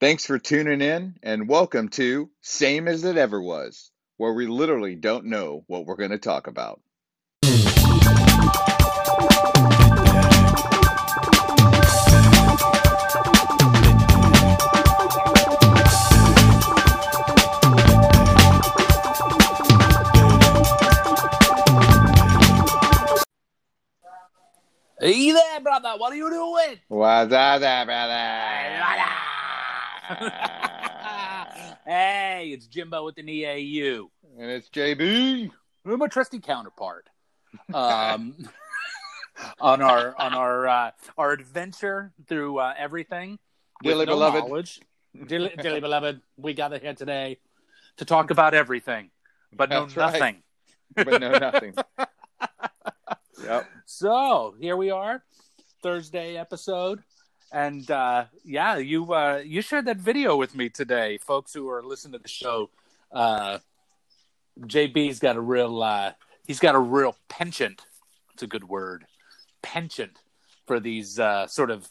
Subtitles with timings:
[0.00, 4.94] Thanks for tuning in and welcome to Same as It Ever Was, where we literally
[4.94, 6.80] don't know what we're going to talk about.
[24.98, 25.90] Hey there, brother.
[25.98, 26.80] What are you doing?
[26.88, 29.09] What's up, brother?
[31.86, 34.08] hey, it's Jimbo with an EAU.
[34.38, 35.50] and it's JB.
[35.86, 37.08] I'm my trusty counterpart.
[37.72, 38.34] Um,
[39.60, 43.38] on our on our uh, our adventure through uh, everything.
[43.84, 44.40] Dearly no beloved.
[44.40, 44.80] knowledge.
[45.26, 47.38] Dearly, dearly beloved, we gather here today
[47.98, 49.10] to talk about everything,
[49.52, 49.96] but know right.
[49.96, 50.42] nothing.
[50.94, 51.74] But no, nothing.
[53.44, 53.68] yep.
[53.86, 55.22] So here we are,
[55.84, 57.02] Thursday episode,
[57.52, 61.82] and uh, yeah, you uh, you shared that video with me today, folks who are
[61.82, 62.70] listening to the show.
[63.12, 63.58] Uh,
[64.60, 66.12] JB's got a real uh,
[66.46, 67.82] he's got a real penchant.
[68.34, 69.04] It's a good word,
[69.62, 70.18] penchant
[70.66, 71.88] for these uh, sort of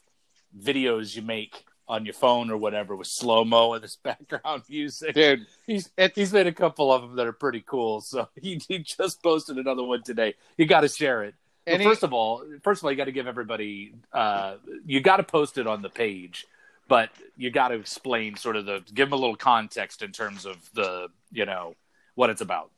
[0.58, 5.16] videos you make on your phone or whatever with slow mo and this background music.
[5.16, 8.02] Dude, He's he's made a couple of them that are pretty cool.
[8.02, 10.36] So he, he just posted another one today.
[10.58, 11.36] You got to share it.
[11.70, 13.94] Well, first of all, first of all, you got to give everybody.
[14.12, 16.46] Uh, you got to post it on the page,
[16.88, 20.46] but you got to explain sort of the give them a little context in terms
[20.46, 21.76] of the you know
[22.16, 22.72] what it's about.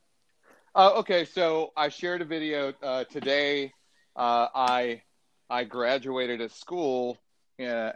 [0.74, 3.72] Uh, okay, so I shared a video uh, today.
[4.16, 5.02] Uh, I
[5.48, 7.18] I graduated a school
[7.60, 7.92] uh,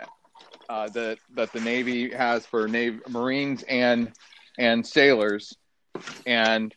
[0.68, 4.12] uh, that that the Navy has for Navy Marines and
[4.58, 5.56] and sailors,
[6.26, 6.74] and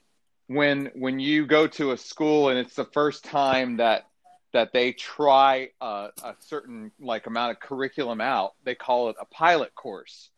[0.47, 4.08] when when you go to a school and it's the first time that
[4.51, 9.25] that they try a, a certain like amount of curriculum out, they call it a
[9.25, 10.29] pilot course,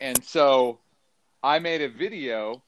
[0.00, 0.80] and so
[1.42, 2.62] I made a video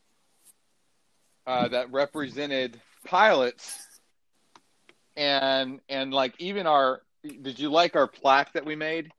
[1.46, 3.86] uh, that represented pilots
[5.16, 7.02] and and like even our
[7.42, 9.10] did you like our plaque that we made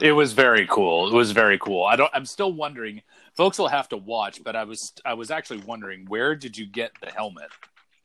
[0.00, 1.08] It was very cool.
[1.08, 1.84] It was very cool.
[1.84, 2.10] I don't.
[2.14, 3.02] I'm still wondering.
[3.34, 6.66] Folks will have to watch, but I was I was actually wondering where did you
[6.66, 7.50] get the helmet?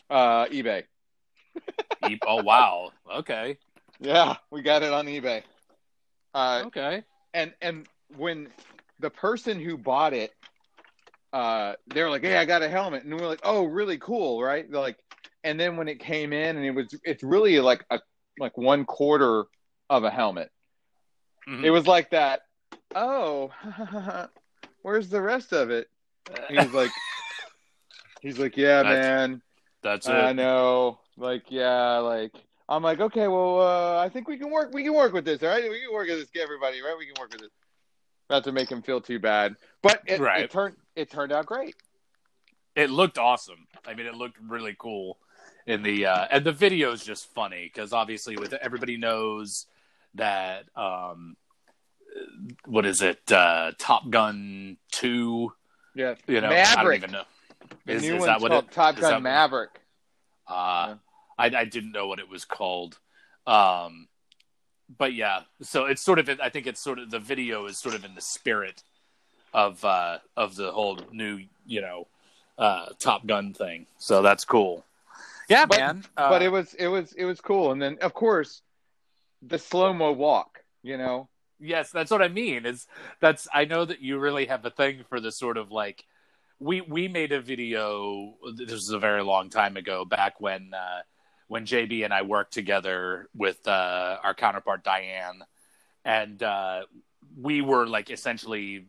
[0.10, 0.84] uh ebay
[2.10, 2.92] E- oh wow.
[3.14, 3.58] Okay.
[4.00, 5.44] yeah we got it on ebay
[6.34, 7.04] uh Okay.
[7.34, 8.48] and and when
[9.00, 10.34] the person who bought it
[11.34, 13.98] uh they were like hey i got a helmet and we are like oh really
[13.98, 14.98] cool right they're like
[15.44, 18.00] and then when it came in and it was it's really like a
[18.40, 19.46] like one quarter
[19.90, 20.50] of a helmet
[21.48, 21.64] Mhm.
[21.64, 22.42] it was like that
[22.96, 23.52] oh
[24.84, 25.88] where's the rest of it
[26.50, 26.92] he's like
[28.22, 29.42] he's like yeah That's- man
[29.84, 30.12] That's it.
[30.12, 32.34] i know like yeah like
[32.68, 35.42] i'm like okay well uh, i think we can work we can work with this
[35.44, 37.52] all right we can work with this Get everybody right we can work with this
[38.30, 40.44] not to make him feel too bad but it, Right.
[40.44, 41.76] it turned it turned out great
[42.74, 43.68] it looked awesome.
[43.86, 45.18] I mean, it looked really cool
[45.68, 49.66] in the uh, and the video is just funny because obviously with everybody knows
[50.16, 51.36] that um,
[52.66, 53.30] what is it?
[53.30, 55.52] Uh, Top Gun Two.
[55.96, 57.24] yeah You know, I don't even know.
[57.86, 58.72] the Is, new is one's that what it?
[58.72, 59.82] top gun maverick
[60.48, 60.96] Uh,
[61.42, 62.98] I, I didn't know what it was called.
[63.48, 64.08] Um,
[64.98, 66.30] but yeah, so it's sort of.
[66.42, 68.84] I think it's sort of the video is sort of in the spirit
[69.54, 72.08] of uh, of the whole new, you know,
[72.58, 73.88] uh, Top Gun thing.
[73.98, 74.86] So that's cool.
[75.50, 76.04] Yeah, But- man.
[76.16, 78.62] Uh, but it was it was it was cool and then of course
[79.42, 81.28] the slow mo walk you know
[81.62, 82.66] yes, that's what I mean.
[82.66, 82.88] Is
[83.20, 86.04] that's I know that you really have a thing for the sort of like
[86.60, 88.34] we we made a video.
[88.56, 91.02] This was a very long time ago, back when uh,
[91.52, 95.44] when JB and I worked together with uh, our counterpart Diane,
[96.06, 96.84] and uh,
[97.38, 98.86] we were like essentially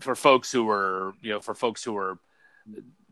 [0.00, 2.18] for folks who were you know for folks who were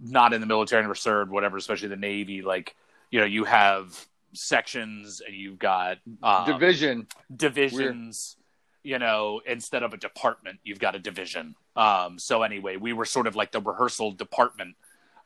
[0.00, 2.74] not in the military and were served whatever especially the navy like
[3.10, 7.06] you know you have sections and you've got um, division.
[7.36, 8.38] Divisions
[8.82, 11.54] you know instead of a department you've got a division.
[11.76, 14.76] Um so anyway we were sort of like the rehearsal department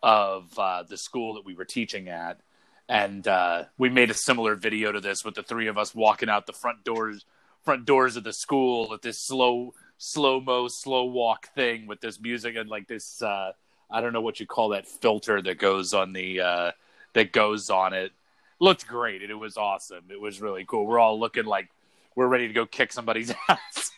[0.03, 2.41] of uh, the school that we were teaching at
[2.89, 6.29] and uh, we made a similar video to this with the three of us walking
[6.29, 7.25] out the front doors
[7.63, 12.21] front doors of the school at this slow slow mo slow walk thing with this
[12.21, 13.53] music and like this uh
[13.91, 16.71] i don't know what you call that filter that goes on the uh
[17.15, 18.13] that goes on it.
[18.61, 20.05] Looked great and it was awesome.
[20.11, 20.87] It was really cool.
[20.87, 21.71] We're all looking like
[22.15, 23.91] we're ready to go kick somebody's ass.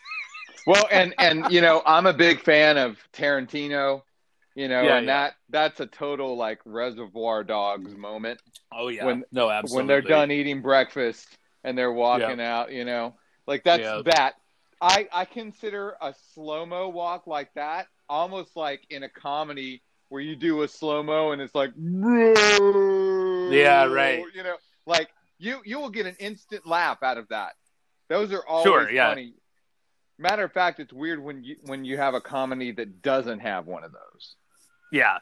[0.67, 4.03] Well and and you know i'm a big fan of tarantino
[4.56, 5.12] you know Yeah, and yeah.
[5.23, 8.41] that that's a total like reservoir dogs moment
[8.73, 11.29] oh yeah When- no absolutely when they're done eating breakfast
[11.62, 13.14] and they're walking out you know
[13.47, 14.03] like that's Yeah.
[14.06, 14.35] that
[14.81, 20.20] I I consider a slow mo walk like that almost like in a comedy where
[20.23, 21.73] you do a slow mo and it's like
[23.50, 24.23] Yeah, right.
[24.35, 24.56] You know,
[24.87, 25.08] like
[25.38, 27.53] you you will get an instant laugh out of that.
[28.08, 29.08] Those are always Sure, yeah.
[29.11, 29.35] funny.
[30.19, 33.67] Matter of fact, it's weird when you when you have a comedy that doesn't have
[33.67, 34.37] one of those.
[34.93, 35.19] Yeah.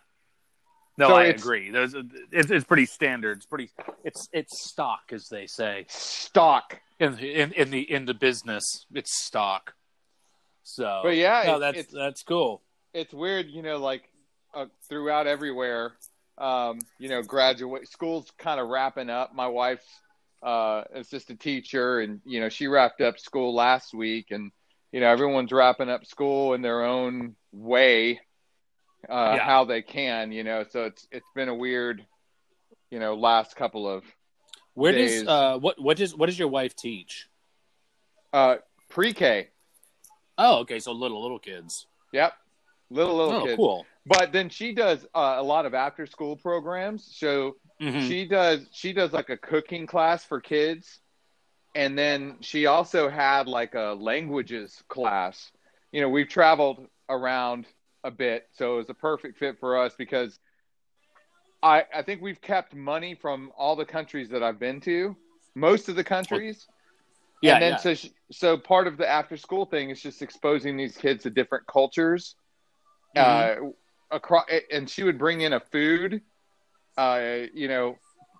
[0.96, 1.70] No, So I it's- agree.
[1.70, 3.38] There's it's, it's pretty standard.
[3.38, 3.70] It's pretty
[4.04, 6.80] it's it's stock as they say Stock.
[7.00, 8.86] in in in the in the business.
[8.94, 9.74] It's stock.
[10.62, 12.62] So, But yeah, no, it- that's it's- that's cool.
[12.92, 14.08] it's weird, you know, like
[14.54, 15.94] uh, throughout everywhere.
[16.38, 19.34] Um, you know, graduate school's kind of wrapping up.
[19.34, 19.86] My wife's
[20.42, 24.52] uh, assistant teacher, and you know, she wrapped up school last week, and
[24.92, 28.20] you know, everyone's wrapping up school in their own way,
[29.08, 29.44] uh, Yeah.
[29.44, 30.32] how they can.
[30.32, 32.04] You know, so it's it's been a weird,
[32.90, 34.04] you know, last couple of
[34.74, 35.20] Where days.
[35.22, 37.28] does uh what what does what does your wife teach?
[38.32, 38.56] uh,
[38.90, 39.48] pre-K.
[40.38, 41.86] Oh, okay, so little little kids.
[42.12, 42.32] Yep,
[42.90, 43.56] little little oh, kids.
[43.56, 43.86] cool.
[44.06, 47.04] But then she does uh, a lot of after-school programs.
[47.16, 48.06] So Mhm.
[48.08, 51.00] she does she does like a cooking class for kids
[51.74, 55.50] and then she also had like a languages class
[55.90, 57.66] you know we've traveled around
[58.04, 60.38] a bit so it was a perfect fit for us because
[61.62, 65.16] i i think we've kept money from all the countries that i've been to
[65.54, 66.66] most of the countries
[67.42, 67.78] yeah, and then yeah.
[67.78, 67.94] so
[68.30, 72.36] so part of the after school thing is just exposing these kids to different cultures
[73.16, 73.22] Mhm.
[73.22, 73.54] uh
[74.10, 76.22] across and she would bring in a food
[76.96, 77.96] uh you know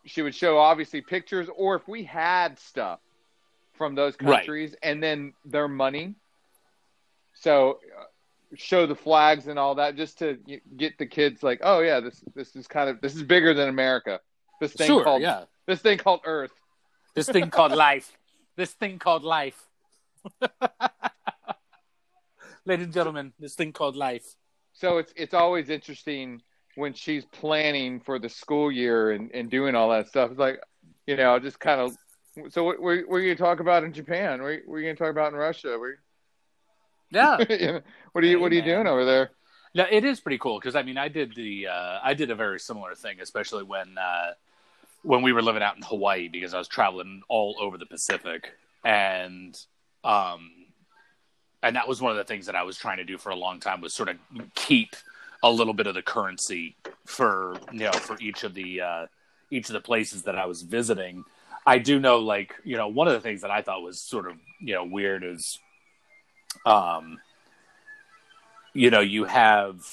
[0.07, 3.01] she would show obviously pictures or if we had stuff
[3.75, 4.45] from those Right.
[4.45, 6.15] countries and then their money
[7.35, 8.05] so uh,
[8.57, 10.39] show the flags and all that just to
[10.77, 13.69] get the kids like oh yeah this this is kind of this is bigger than
[13.69, 14.21] america
[14.61, 15.45] this thing sure, called yeah.
[15.67, 16.53] this thing called earth
[17.15, 18.13] This thing called life.
[18.57, 19.69] This thing called life.
[22.67, 24.35] Ladies and gentlemen, this thing called life.
[24.73, 26.43] so it's it's always interesting
[26.75, 30.31] when she's planning for the school year and, and doing all that stuff.
[30.31, 30.59] It's like,
[31.07, 31.97] you know, just kind of.
[32.51, 34.41] So what, what are you going to talk about in Japan?
[34.41, 35.79] Are you going to talk about in Russia?
[37.11, 37.39] Yeah.
[37.49, 37.81] you know,
[38.13, 38.69] what are you What are you man.
[38.71, 39.31] doing over there?
[39.75, 42.35] No, it is pretty cool because I mean, I did the uh, I did a
[42.35, 44.33] very similar thing, especially when uh,
[45.03, 48.53] when we were living out in Hawaii because I was traveling all over the Pacific,
[48.85, 49.59] and
[50.05, 50.51] um,
[51.63, 53.37] and that was one of the things that I was trying to do for a
[53.37, 54.17] long time was sort of
[54.55, 54.95] keep
[55.43, 59.07] a little bit of the currency for you know for each of the uh,
[59.51, 61.25] each of the places that I was visiting.
[61.67, 64.29] I do know, like you know, one of the things that I thought was sort
[64.31, 65.59] of you know weird is,
[66.65, 67.19] um,
[68.73, 69.85] you know, you have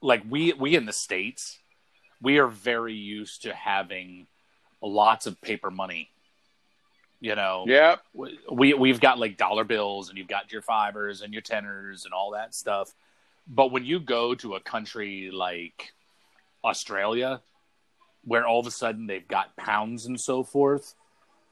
[0.00, 1.58] like we we in the states,
[2.20, 4.26] we are very used to having
[4.80, 6.10] lots of paper money.
[7.20, 7.96] You know, Yeah,
[8.50, 12.12] we we've got like dollar bills and you've got your fivers and your tenors and
[12.12, 12.92] all that stuff.
[13.46, 15.92] But when you go to a country like
[16.64, 17.40] Australia,
[18.24, 20.94] where all of a sudden they've got pounds and so forth,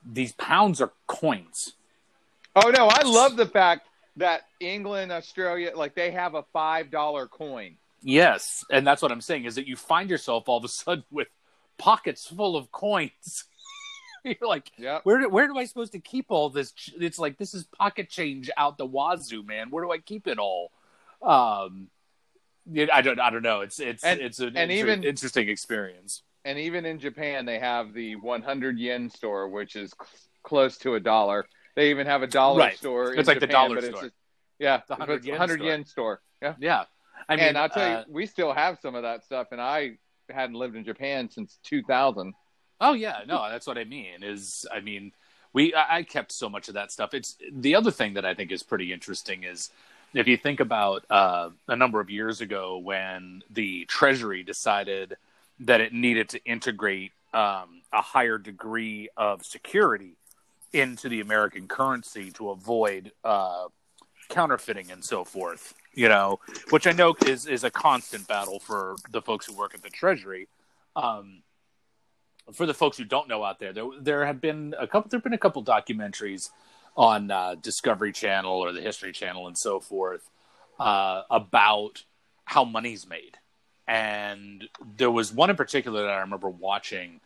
[0.04, 1.74] these pounds are coins.
[2.56, 7.26] Oh no, I love the fact that England, Australia, like they have a five dollar
[7.26, 7.76] coin.
[8.02, 11.04] Yes, and that's what I'm saying is that you find yourself all of a sudden
[11.10, 11.28] with
[11.78, 13.44] pockets full of coins.
[14.24, 15.00] You're like, Yep.
[15.04, 16.72] where do, where do I supposed to keep all this?
[16.72, 19.70] ch- It's like this is pocket change out the wazoo, man.
[19.70, 20.72] Where do I keep it all?
[21.22, 21.88] Um,
[22.92, 23.60] I don't I don't know.
[23.62, 26.22] It's it's And- it's an and inter- even- interesting experience.
[26.44, 30.08] And even in Japan, they have the 100 yen store, which is cl-
[30.42, 31.46] close to a dollar.
[31.80, 32.76] They even have a dollar Right.
[32.76, 33.14] store.
[33.14, 34.02] It's like the dollar store.
[34.02, 34.14] just-
[34.58, 35.56] yeah, The 100 yen store.
[35.66, 36.20] yen store.
[36.42, 36.54] Yeah.
[36.58, 36.84] Yeah,
[37.26, 39.62] I mean, and I'll tell uh, you, we still have some of that stuff, and
[39.62, 39.96] I
[40.28, 42.34] hadn't lived in Japan since 2000.
[42.82, 44.22] Oh yeah, no, that's what I mean.
[44.22, 45.12] Is I mean,
[45.54, 47.14] we I, I kept so much of that stuff.
[47.14, 49.70] It's the other thing that I think is pretty interesting is
[50.12, 55.16] if you think about uh, a number of years ago when the Treasury decided
[55.60, 60.16] that it needed to integrate um, a higher degree of security
[60.72, 63.66] into the American currency to avoid uh,
[64.28, 65.74] counterfeiting and so forth.
[65.92, 66.38] You know,
[66.70, 69.90] which I know is is a constant battle for the folks who work at the
[69.90, 70.48] Treasury.
[70.94, 71.42] Um,
[72.52, 75.08] for the folks who don't know out there, there there have been a couple.
[75.08, 76.50] There've been a couple documentaries
[76.96, 80.28] on uh, Discovery Channel or the History Channel and so forth
[80.78, 82.04] uh, about
[82.44, 83.38] how money's made.
[83.86, 87.20] And there was one in particular that I remember watching,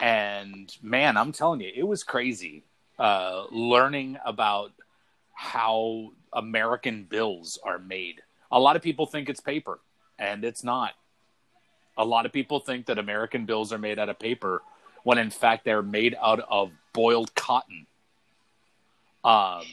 [0.00, 2.64] and man, I'm telling you, it was crazy
[2.98, 4.72] uh, learning about
[5.34, 8.22] how American bills are made.
[8.50, 9.78] A lot of people think it's paper,
[10.18, 10.94] and it's not
[11.98, 14.62] a lot of people think that American bills are made out of paper
[15.02, 17.86] when in fact they're made out of boiled cotton.
[19.24, 19.64] Um,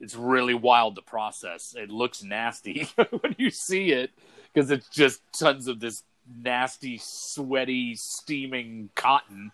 [0.00, 1.74] it's really wild to process.
[1.76, 2.88] It looks nasty
[3.20, 4.12] when you see it
[4.52, 6.04] because it's just tons of this
[6.42, 9.50] nasty, sweaty, steaming cotton,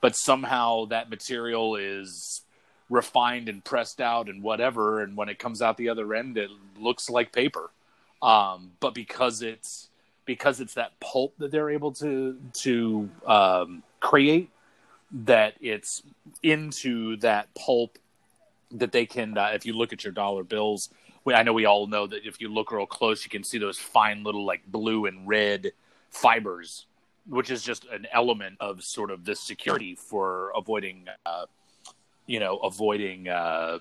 [0.00, 2.42] but somehow that material is
[2.90, 6.50] refined and pressed out and whatever, and when it comes out the other end, it
[6.78, 7.70] looks like paper.
[8.22, 9.88] Um, but because it's
[10.24, 14.50] because it's that pulp that they're able to to um, create,
[15.10, 16.02] that it's
[16.42, 17.98] into that pulp
[18.72, 19.36] that they can.
[19.36, 20.90] Uh, if you look at your dollar bills,
[21.24, 23.58] we, I know we all know that if you look real close, you can see
[23.58, 25.72] those fine little like blue and red
[26.10, 26.86] fibers,
[27.28, 31.46] which is just an element of sort of this security for avoiding, uh,
[32.28, 33.78] you know, avoiding uh,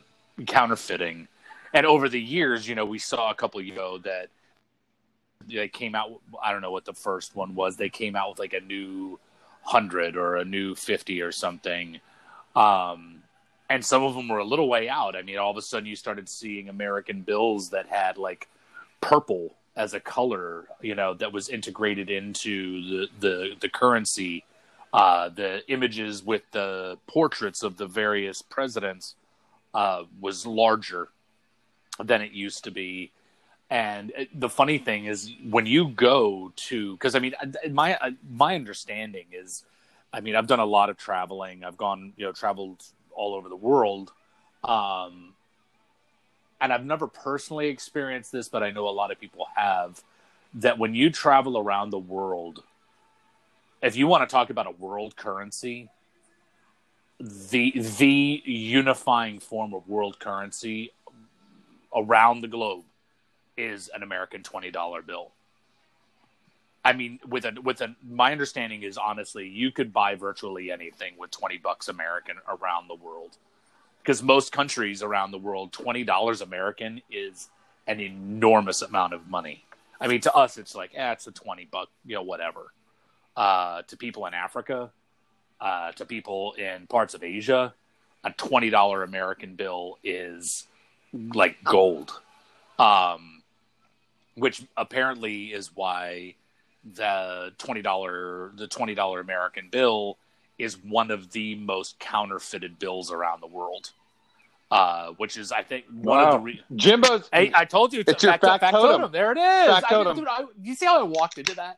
[0.48, 1.28] counterfeiting.
[1.74, 4.30] And over the years, you know, we saw a couple ago that
[5.48, 6.22] they came out.
[6.42, 7.76] I don't know what the first one was.
[7.76, 9.20] They came out with like a new
[9.62, 12.00] hundred or a new fifty or something.
[12.56, 13.22] Um,
[13.70, 15.16] and some of them were a little way out.
[15.16, 18.48] I mean, all of a sudden you started seeing American bills that had like
[19.02, 24.46] purple as a color, you know, that was integrated into the the, the currency.
[24.94, 29.16] Uh, the images with the portraits of the various presidents
[29.74, 31.10] uh, was larger
[32.04, 33.12] than it used to be.
[33.70, 37.36] And the funny thing is, when you go to, because I mean,
[37.70, 37.98] my
[38.30, 39.66] my understanding is,
[40.14, 41.66] I mean, I've done a lot of traveling.
[41.66, 44.14] I've gone, you know, traveled all over the world.
[44.64, 45.34] Um,
[46.62, 50.02] and I've never personally experienced this, but I know a lot of people have.
[50.54, 52.64] That when you travel around the world,
[53.82, 55.90] if you want to talk about a world currency,
[57.20, 60.92] the the unifying form of world currency
[61.96, 62.84] around the globe
[63.58, 65.32] is an American twenty dollar bill.
[66.86, 71.14] I mean, with a with a my understanding is honestly, you could buy virtually anything
[71.18, 73.38] with twenty bucks American around the world,
[74.00, 77.50] because most countries around the world, twenty dollars American is
[77.88, 79.64] an enormous amount of money.
[80.00, 82.72] I mean, to us, it's like, eh, it's a twenty buck, you know, whatever.
[83.38, 84.90] Uh, to people in Africa,
[85.62, 87.72] uh, to people in parts of Asia,
[88.24, 90.66] a twenty dollar American bill is
[91.36, 92.20] like gold,
[92.80, 93.44] um,
[94.34, 96.34] which apparently is why
[96.96, 100.18] the twenty dollar the twenty dollar American bill
[100.58, 103.92] is one of the most counterfeited bills around the world.
[104.72, 106.26] Uh, which is, I think, one wow.
[106.26, 107.30] of the re- Jimbo's.
[107.32, 109.00] Hey, I told you it's, it's your fact, fact, fact totem.
[109.00, 109.12] totem.
[109.14, 109.70] There it is.
[109.70, 111.78] I dude, I, you see how I walked into that?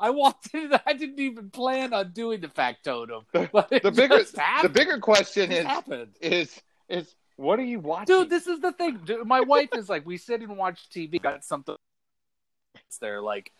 [0.00, 0.82] I walked that.
[0.86, 3.26] I didn't even plan on doing the factotum.
[3.52, 4.22] But The bigger
[4.62, 6.08] the bigger question is happened.
[6.20, 8.16] is is what are you watching?
[8.16, 8.98] Dude, this is the thing.
[9.04, 11.20] Dude, my wife is like, we sit and watch TV.
[11.22, 11.76] Got something.
[12.86, 13.52] It's there like,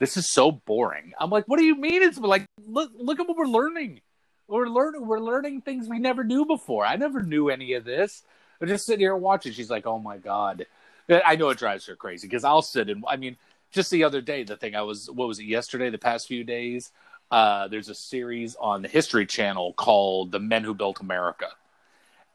[0.00, 1.12] this is so boring.
[1.18, 2.02] I'm like, what do you mean?
[2.02, 4.00] It's like, look, look at what we're learning.
[4.48, 5.06] We're learning.
[5.06, 6.84] We're learning things we never knew before.
[6.84, 8.22] I never knew any of this.
[8.60, 9.52] I'm just sitting here watching.
[9.52, 10.66] She's like, oh my god.
[11.08, 13.36] I know it drives her crazy because I'll sit and I mean,
[13.70, 15.90] just the other day, the thing I was, what was it yesterday?
[15.90, 16.92] The past few days,
[17.30, 21.48] uh, there's a series on the History Channel called "The Men Who Built America."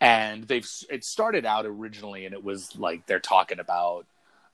[0.01, 4.05] and they've it started out originally and it was like they're talking about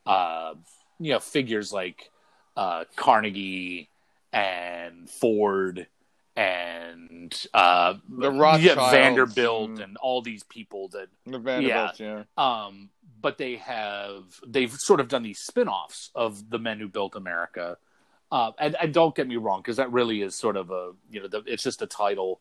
[0.06, 0.54] uh
[1.00, 2.10] you know figures like
[2.56, 3.90] uh carnegie
[4.32, 5.88] and ford
[6.36, 12.24] and uh The yeah, vanderbilt and- and all these people that the Vanderbilt, yeah.
[12.38, 12.90] um,
[13.22, 17.78] but they have they've sort of done these spin-offs of the men who built America.
[18.32, 21.20] Uh, and, and don't get me wrong, because that really is sort of a you
[21.22, 22.40] know the, it's just a title.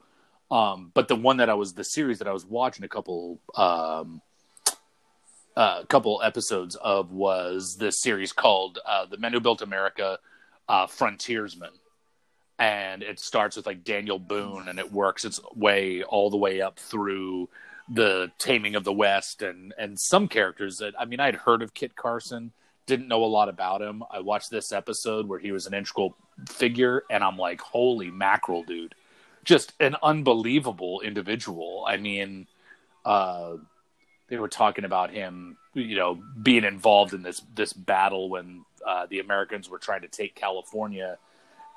[0.48, 3.40] Um, but the one that I was the series that I was watching a couple
[3.56, 4.22] um,
[5.56, 10.18] a couple episodes of was this series called uh, "The Men Who Built America:
[10.68, 11.70] uh, Frontiersmen,"
[12.60, 16.60] and it starts with like Daniel Boone, and it works its way all the way
[16.60, 17.48] up through
[17.88, 21.74] the Taming of the West, and and some characters that I mean I'd heard of
[21.74, 22.52] Kit Carson,
[22.86, 24.04] didn't know a lot about him.
[24.10, 26.16] I watched this episode where he was an integral
[26.48, 28.94] figure, and I'm like, holy mackerel, dude!
[29.42, 31.86] Just an unbelievable individual.
[31.88, 32.46] I mean,
[33.06, 33.54] uh,
[34.28, 39.06] they were talking about him, you know, being involved in this this battle when uh,
[39.08, 41.16] the Americans were trying to take California,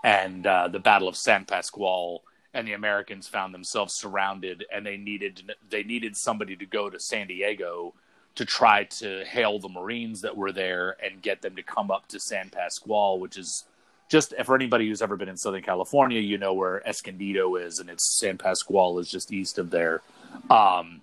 [0.03, 2.21] and uh, the Battle of San Pasqual,
[2.53, 6.99] and the Americans found themselves surrounded, and they needed they needed somebody to go to
[6.99, 7.93] San Diego
[8.35, 12.07] to try to hail the Marines that were there and get them to come up
[12.07, 13.65] to San Pasqual, which is
[14.09, 17.89] just for anybody who's ever been in Southern California, you know where Escondido is, and
[17.89, 20.01] it's San Pasqual is just east of there.
[20.49, 21.01] Um,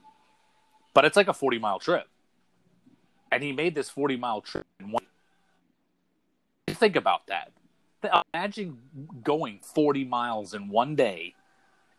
[0.93, 2.07] but it's like a 40 mile trip.
[3.33, 5.05] And he made this 40 mile trip in one.
[6.69, 7.53] Think about that.
[8.35, 8.79] Imagine
[9.23, 11.35] going 40 miles in one day.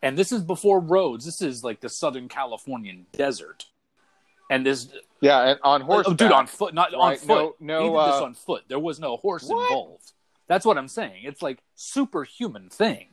[0.01, 1.25] And this is before roads.
[1.25, 3.65] This is like the Southern Californian desert.
[4.49, 4.89] And this
[5.21, 7.55] Yeah, and on horse, oh, dude, on foot, not on foot.
[7.59, 8.63] No, no, did this uh, on foot.
[8.67, 9.69] There was no horse What?
[9.69, 10.11] involved.
[10.47, 11.23] That's what I'm saying.
[11.23, 13.07] It's like superhuman thing.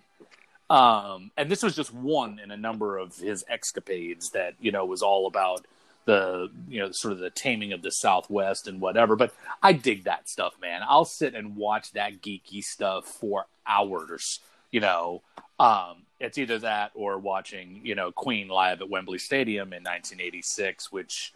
[0.70, 4.84] Um, and this was just one in a number of his escapades that you know
[4.84, 5.66] was all about
[6.08, 9.14] the you know sort of the taming of the Southwest and whatever.
[9.14, 10.80] But I dig that stuff, man.
[10.88, 14.40] I'll sit and watch that geeky stuff for hours.
[14.70, 15.22] You know,
[15.60, 20.90] um, it's either that or watching you know Queen live at Wembley Stadium in 1986,
[20.90, 21.34] which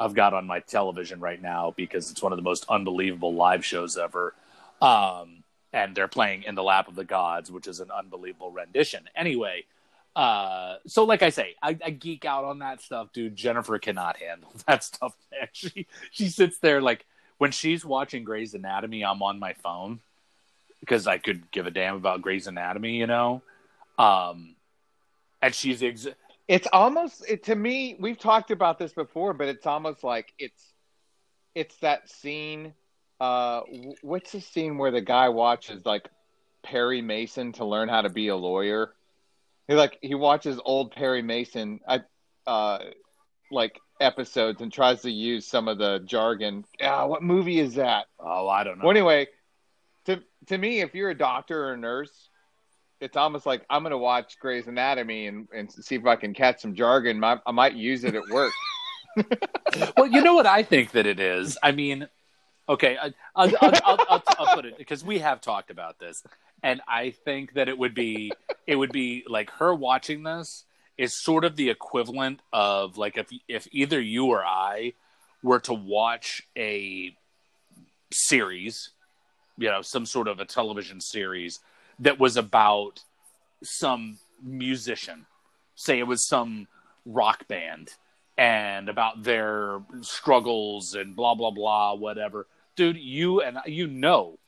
[0.00, 3.62] I've got on my television right now because it's one of the most unbelievable live
[3.62, 4.34] shows ever.
[4.80, 9.04] Um, and they're playing in the lap of the gods, which is an unbelievable rendition.
[9.14, 9.64] Anyway,
[10.16, 13.34] uh, so like I say, I, I geek out on that stuff, dude.
[13.36, 15.14] Jennifer cannot handle that stuff.
[15.32, 15.48] Man.
[15.52, 17.04] She she sits there like
[17.38, 20.00] when she's watching Grey's Anatomy, I'm on my phone
[20.80, 23.42] because I could give a damn about Grey's Anatomy, you know.
[23.98, 24.54] Um,
[25.42, 26.06] and she's ex-
[26.46, 27.96] It's almost it, to me.
[27.98, 30.72] We've talked about this before, but it's almost like it's
[31.54, 32.74] it's that scene.
[33.20, 33.62] Uh,
[34.02, 36.08] what's the scene where the guy watches like
[36.62, 38.92] Perry Mason to learn how to be a lawyer?
[39.68, 42.00] He like he watches old Perry Mason, I,
[42.46, 42.78] uh,
[43.50, 46.64] like episodes and tries to use some of the jargon.
[46.78, 48.06] Yeah, what movie is that?
[48.18, 48.84] oh, I don't know.
[48.84, 49.28] Well, anyway,
[50.06, 52.28] to to me, if you're a doctor or a nurse,
[53.00, 56.60] it's almost like I'm gonna watch Grey's Anatomy and, and see if I can catch
[56.60, 57.22] some jargon.
[57.24, 58.52] I, I might use it at work.
[59.96, 61.56] well, you know what I think that it is.
[61.62, 62.08] I mean,
[62.68, 66.22] okay, I, I'll, I'll, I'll, I'll, I'll put it because we have talked about this,
[66.64, 68.32] and I think that it would be
[68.66, 70.64] it would be like her watching this
[70.96, 74.94] is sort of the equivalent of like if if either you or I
[75.42, 77.14] were to watch a
[78.10, 78.90] series,
[79.58, 81.60] you know, some sort of a television series
[81.98, 83.00] that was about
[83.62, 85.26] some musician,
[85.74, 86.66] say it was some
[87.04, 87.90] rock band
[88.38, 92.46] and about their struggles and blah blah blah whatever.
[92.74, 94.38] Dude you and you know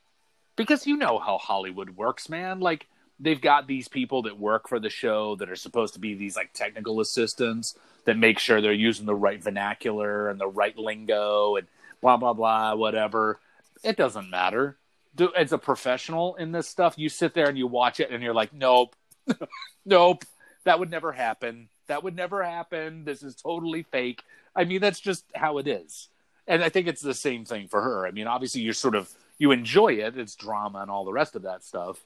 [0.56, 2.86] because you know how hollywood works man like
[3.19, 6.36] they've got these people that work for the show that are supposed to be these
[6.36, 11.56] like technical assistants that make sure they're using the right vernacular and the right lingo
[11.56, 11.66] and
[12.00, 13.38] blah blah blah whatever
[13.82, 14.76] it doesn't matter
[15.14, 18.23] Dude, as a professional in this stuff you sit there and you watch it and
[18.23, 18.95] you're like nope
[19.86, 20.25] nope
[20.64, 23.04] that would never happen that would never happen.
[23.04, 24.23] This is totally fake.
[24.54, 26.08] I mean, that's just how it is.
[26.47, 28.06] And I think it's the same thing for her.
[28.06, 30.16] I mean, obviously you're sort of you enjoy it.
[30.16, 31.99] It's drama and all the rest of that stuff.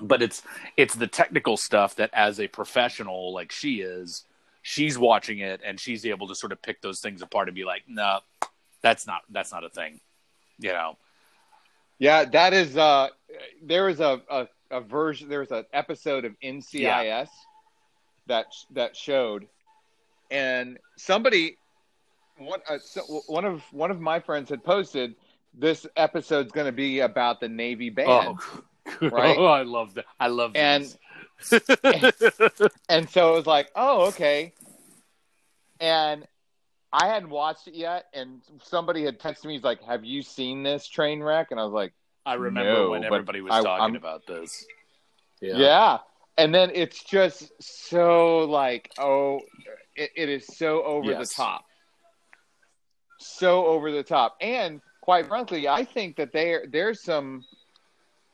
[0.00, 0.42] But it's
[0.76, 4.24] it's the technical stuff that as a professional like she is,
[4.62, 7.64] she's watching it and she's able to sort of pick those things apart and be
[7.64, 8.20] like, "No,
[8.82, 10.00] that's not that's not a thing."
[10.58, 10.96] You know.
[11.98, 12.78] Yeah, that is.
[12.78, 13.08] Uh,
[13.62, 15.28] there is a, a, a version.
[15.28, 17.28] There was an episode of NCIS
[18.26, 19.46] that that showed,
[20.30, 21.58] and somebody,
[22.38, 25.14] one uh, so, one of one of my friends had posted
[25.54, 28.38] this episode's going to be about the Navy oh, band,
[29.02, 29.36] Oh, Right?
[29.38, 30.04] oh, I love that.
[30.18, 30.98] I love And- these.
[32.88, 34.52] and so it was like, oh, okay,
[35.80, 36.26] and.
[36.92, 39.52] I hadn't watched it yet, and somebody had texted me.
[39.54, 41.92] He's like, "Have you seen this train wreck?" And I was like,
[42.26, 44.66] I remember No, when everybody was I- talking I'm- about this.
[45.40, 45.98] Yeah.
[46.36, 49.38] And then it's just so like, oh,
[49.94, 51.28] it, it is so over Yes.
[51.28, 51.64] the top.
[53.20, 54.36] So over the top.
[54.40, 54.80] And
[55.10, 57.44] quite frankly, I think that there there's some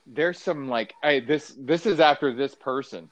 [0.06, 3.08] there's some like hey, this this is after this person.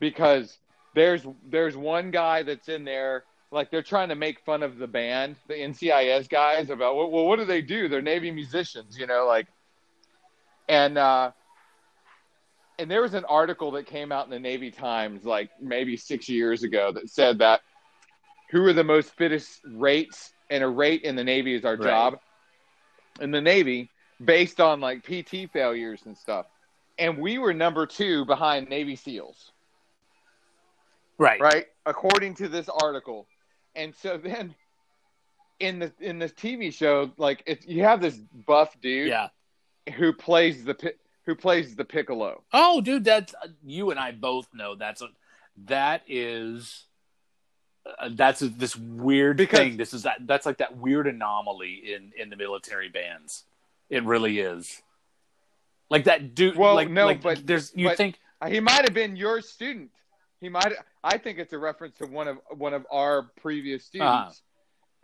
[0.00, 0.58] Because
[0.94, 4.86] there's there's one guy that's in there like they're trying to make fun of the
[4.86, 7.88] band, the NCIS guys about well, well what do they do?
[7.88, 9.46] They're Navy musicians, you know, like
[10.68, 11.30] and uh
[12.78, 16.28] and there was an article that came out in the Navy Times like maybe six
[16.28, 17.62] years ago that said that
[18.50, 21.82] who are the most fittest rates, and a rate in the Navy is our Right.
[21.82, 22.18] job
[23.20, 23.90] in the Navy
[24.24, 26.46] based on like PT failures and stuff.
[26.98, 29.52] And we were number two behind Navy SEALs,
[31.16, 31.40] Right.
[31.40, 31.66] right?
[31.86, 33.26] According to this article.
[33.76, 34.54] And so then
[35.60, 39.28] in the in this TV show, like it's you have this buff dude Yeah.
[39.96, 42.42] who plays the who plays the piccolo.
[42.52, 45.08] Oh, dude, that's you and I both know that's a
[45.66, 46.84] that is
[47.86, 49.76] uh, that's a, this weird Because- thing.
[49.76, 53.44] This is that that's like that weird anomaly in in the military bands.
[53.90, 54.82] It really is.
[55.90, 56.56] Like that dude.
[56.56, 59.90] Well, like, no, like but- there's you but- think He might have been your student.
[60.40, 60.72] He might.
[61.02, 64.42] I think it's a reference to one of one of our previous students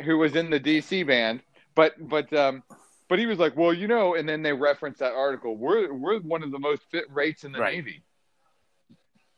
[0.02, 1.42] who was in the DC band.
[1.74, 2.62] But but um,
[3.08, 5.56] but he was like, well, you know, and then they referenced that article.
[5.56, 7.74] We're we're one of the most fit rates in the Right.
[7.74, 8.02] Navy.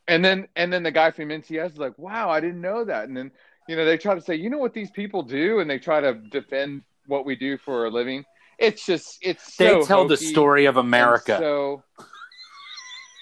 [0.07, 3.07] And then and then the guy from NCS is like, wow, I didn't know that.
[3.07, 3.31] And then
[3.67, 5.99] you know, they try to say, you know what these people do, and they try
[5.99, 8.23] to defend what we do for a living.
[8.57, 11.37] It's just, it's They so tell the story of America.
[11.39, 11.83] So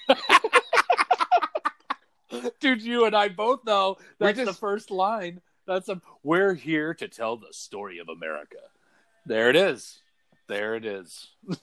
[2.60, 5.40] Dude, you and I both know We that's the first line.
[5.66, 8.56] That's a we're here to tell the story of America.
[9.26, 9.98] There it is.
[10.48, 11.28] There it is.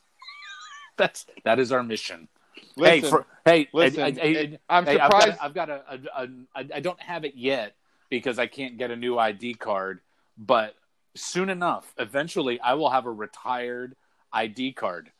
[0.97, 2.27] that's that is our mission.
[2.75, 5.27] Listen, hey, for, hey, listen, I, I'm hey, I've surprised.
[5.27, 7.75] got, I've got a, a, a, a, I don't have it yet
[8.09, 10.01] because I can't get a new ID card,
[10.37, 10.75] but
[11.15, 13.95] soon enough, eventually, I will have a retired
[14.31, 15.11] ID card,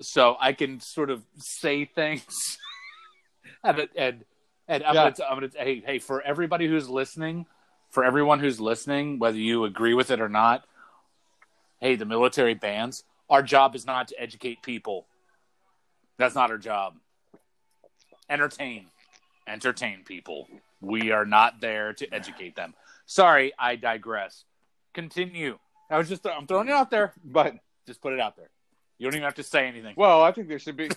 [0.00, 2.58] so I can sort of say things.
[3.64, 4.24] and and,
[4.68, 5.10] and I'm, Yeah.
[5.10, 7.46] gonna, I'm gonna hey hey for everybody who's listening,
[7.90, 10.64] for everyone who's listening, whether you agree with it or not,
[11.80, 13.04] hey, the military bands.
[13.28, 15.06] Our job is not to educate people.
[16.20, 16.96] That's not our job.
[18.28, 18.86] Entertain.
[19.48, 20.46] Entertain people.
[20.82, 22.74] We are not there to educate them.
[23.06, 24.44] Sorry i digress.
[24.92, 25.58] Continue.
[25.90, 27.54] I was just i'm throwing it out there but
[27.86, 28.50] just put it out there.
[28.98, 29.94] You don't even have to say anything.
[29.96, 30.90] Well, I think there should be.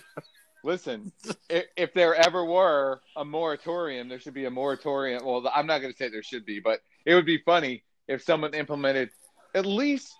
[0.62, 1.10] listen,
[1.48, 5.24] if, if there ever were a moratorium, there should be a moratorium.
[5.24, 8.22] Well, I'm not going to say there should be, but it would be funny if
[8.22, 9.08] someone implemented
[9.54, 10.14] at least.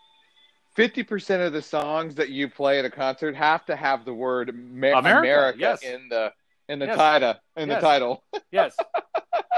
[0.74, 4.12] Fifty percent of the songs that you play at a concert have to have the
[4.14, 5.82] word Amer- America, America, yes.
[5.82, 6.32] in the
[6.68, 6.96] in the Yes.
[6.96, 7.80] title in Yes.
[7.80, 8.24] the title.
[8.50, 8.76] yes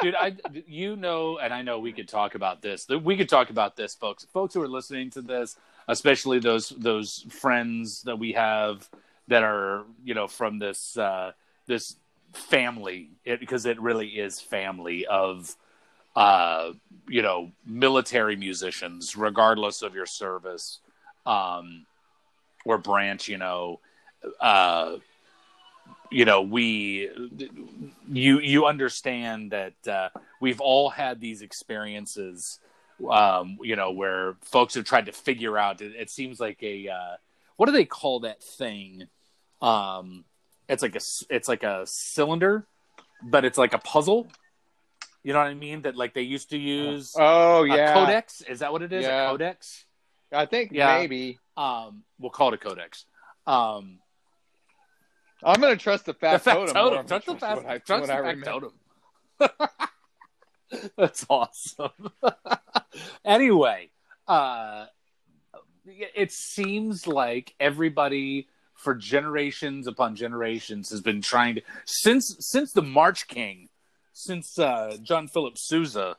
[0.02, 0.34] dude i
[0.66, 3.94] you know and i know we could talk about this we could talk about this
[3.94, 5.56] folks folks who are listening to this
[5.88, 8.88] especially those those friends that we have
[9.28, 11.30] that are you know from this uh
[11.66, 11.96] this
[12.32, 15.56] family it, because it really is family of
[16.16, 16.72] uh
[17.08, 20.80] you know military musicians regardless of your service
[21.26, 21.86] um
[22.64, 23.80] or branch you know
[24.40, 24.96] uh
[26.10, 27.10] you know we
[28.08, 30.08] you you understand that uh,
[30.40, 32.60] we've all had these experiences
[33.10, 36.88] um, you know where folks have tried to figure out it, it seems like a
[36.88, 37.16] uh,
[37.56, 39.08] what do they call that thing?
[39.60, 40.24] Um,
[40.68, 42.66] it's like a it's like a cylinder
[43.22, 44.28] but it's like a puzzle.
[45.22, 45.82] You know what i mean?
[45.82, 48.42] That like they used to use Oh a yeah, codex?
[48.42, 49.04] Is that what it is?
[49.04, 49.26] Yeah.
[49.26, 49.84] a codex
[50.32, 50.98] I think Yeah.
[50.98, 53.04] maybe um, we'll call it a codex
[53.46, 53.98] um,
[55.44, 56.74] I'm going to trust the the fat totem.
[56.74, 56.92] totem.
[56.94, 58.44] more than Trust the I- trust the remember.
[58.44, 58.72] totem.
[60.96, 62.10] That's awesome.
[63.24, 63.90] anyway,
[64.26, 64.86] uh,
[65.86, 72.82] it seems like everybody for generations upon generations has been trying to since since the
[72.82, 73.68] March King,
[74.12, 76.16] since uh, John Philip Sousa.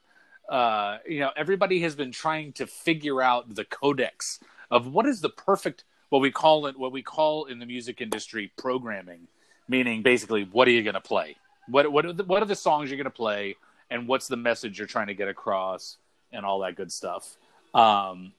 [0.48, 4.40] Uh, you know, everybody has been trying to figure out the codex
[4.72, 8.00] of what is the perfect what we call it what we call in the music
[8.00, 9.28] industry programming
[9.68, 11.36] meaning basically what are you going to play?
[11.68, 13.56] What what are the, what are the songs you're going to play?
[13.90, 15.98] And what's the message you're trying to get across?
[16.32, 17.38] And all that good stuff.
[17.74, 18.34] Um,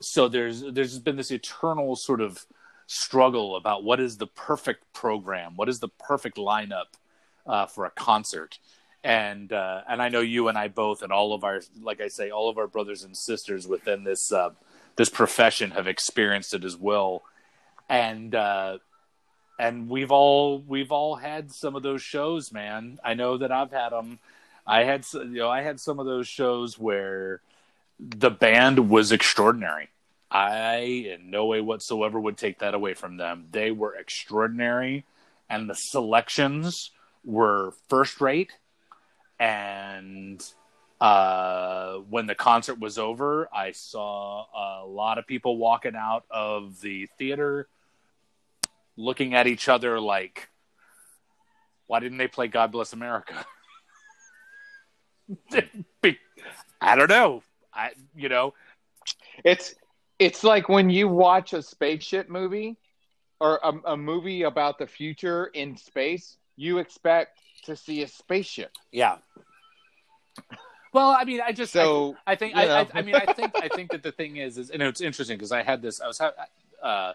[0.00, 2.44] so there's there's been this eternal sort of
[2.86, 5.56] struggle about what is the perfect program?
[5.56, 6.86] What is the perfect lineup
[7.46, 8.58] uh, for a concert
[9.04, 12.08] and uh, and I know you and I both and all of our like I
[12.08, 14.50] say all of our brothers and sisters within this uh,
[14.96, 17.22] this profession have experienced it as well.
[17.88, 18.78] And uh,
[19.58, 22.98] and we've all we've all had some of those shows man.
[23.04, 24.18] I know that I've had them
[24.66, 27.40] I had you know I had some of those shows where
[27.98, 29.88] the band was extraordinary.
[30.30, 33.48] I in no way whatsoever would take that away from them.
[33.50, 35.04] They were extraordinary
[35.50, 36.90] and the selections
[37.24, 38.52] were first rate
[39.42, 40.40] and
[41.00, 46.80] uh, when the concert was over, I saw a lot of people walking out of
[46.80, 47.66] the theater
[48.96, 50.48] looking at each other like,
[51.88, 53.44] why didn't they play God Bless America?
[56.80, 57.42] I don't know.
[57.74, 58.54] I, you know,
[59.44, 59.74] It's
[60.20, 62.76] it's like when you watch a spaceship movie
[63.40, 68.72] or a, a movie about the future in space, you expect to see a spaceship.
[68.90, 69.16] yeah.
[70.92, 72.88] Well, I mean, I just, So I think you I, I.
[72.92, 75.52] I mean I think I think that the thing is is and it's interesting because
[75.52, 76.34] I had this I was ha-
[76.82, 77.12] uh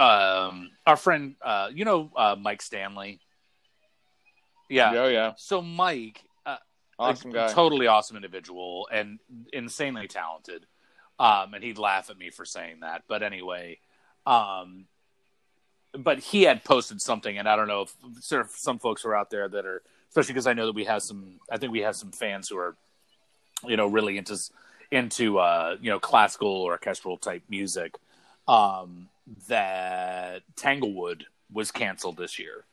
[0.00, 3.18] um our friend uh you know uh Mike Stanley
[4.68, 6.58] yeah yeah, yeah, so Mike uh,
[6.98, 7.52] awesome a guy.
[7.52, 9.18] totally awesome individual and
[9.52, 10.64] insanely talented
[11.18, 13.78] um and he'd laugh at me for saying that but anyway
[14.26, 14.86] um
[15.98, 19.14] but he had posted something and I don't know if sort of some folks are
[19.14, 21.80] out there that are especially because I know that we have some I think we
[21.80, 22.76] have some fans who are
[23.66, 24.38] you know really into
[24.90, 27.96] into uh you know classical or orchestral type music
[28.48, 29.08] um
[29.48, 32.64] that Tanglewood was canceled this year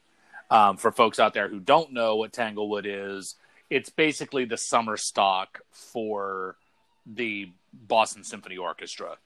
[0.51, 3.36] um for folks out there who don't know what Tanglewood is
[3.69, 6.57] it's basically the summer stock for
[7.05, 9.17] the Boston Symphony Orchestra.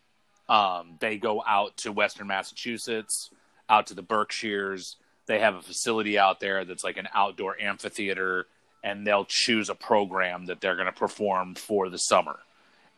[0.48, 3.30] Um, they go out to Western Massachusetts,
[3.70, 4.98] out to the Berkshires.
[5.26, 8.48] They have a facility out there that's like an outdoor amphitheater,
[8.84, 12.40] and they'll choose a program that they're going to perform for the summer.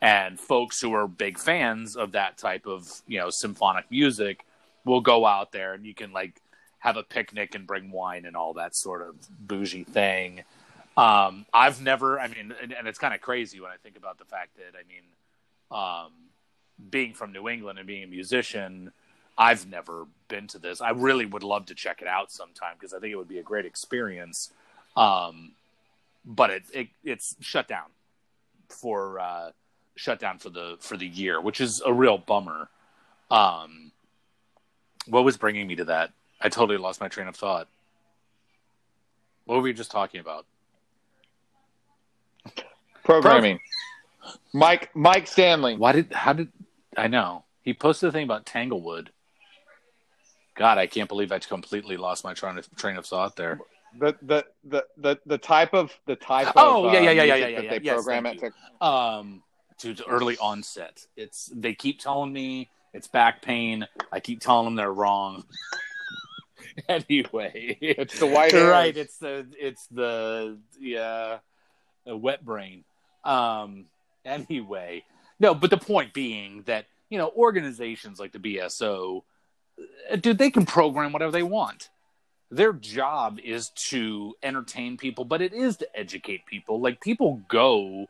[0.01, 4.45] And folks who are big fans of that type of you know symphonic music
[4.85, 6.41] will go out there, and you can like
[6.79, 10.43] have a picnic and bring wine and all that sort of bougie thing.
[10.95, 14.17] Um, I've never, I mean, and, and it's kind of crazy when I think about
[14.17, 15.03] the fact that, I mean,
[15.71, 16.11] um,
[16.89, 18.91] being from New England and being a musician,
[19.39, 20.81] I've never been to this.
[20.81, 23.39] I really would love to check it out sometime because I think it would be
[23.39, 24.51] a great experience.
[24.97, 25.53] Um,
[26.25, 27.87] but it, it it's shut down
[28.67, 29.51] for uh,
[29.95, 32.67] shut down for the for the year, which is a real bummer.
[33.31, 33.93] Um,
[35.07, 36.11] what was bringing me to that?
[36.41, 37.69] I totally lost my train of thought.
[39.45, 40.45] What were we just talking about?
[43.05, 43.61] Programming.
[44.53, 45.77] Mike Mike Stanley.
[45.77, 46.49] Why did how did
[46.97, 47.45] I know?
[47.63, 49.09] He posted a thing about Tanglewood.
[50.59, 53.61] God, I can't believe I completely lost my train of, train of thought there.
[53.97, 57.23] The, the the the the type of the type Oh, of yeah, uh, yeah, yeah,
[57.23, 57.69] yeah, yeah, that yeah.
[57.71, 59.41] they Yes, program it to Um,
[59.79, 61.07] to, early onset.
[61.15, 63.87] It's they keep telling me it's back pain.
[64.11, 65.45] I keep telling them they're wrong.
[66.89, 68.95] anyway, It's the white right.
[68.95, 71.37] It's the it's the yeah,
[72.05, 72.83] the wet brain.
[73.23, 73.85] Um.
[74.25, 75.05] Anyway,
[75.39, 79.23] no, but the point being that you know organizations like the BSO,
[80.19, 81.89] dude, they can program whatever they want.
[82.51, 86.81] Their job is to entertain people, but it is to educate people.
[86.81, 88.07] Like people go,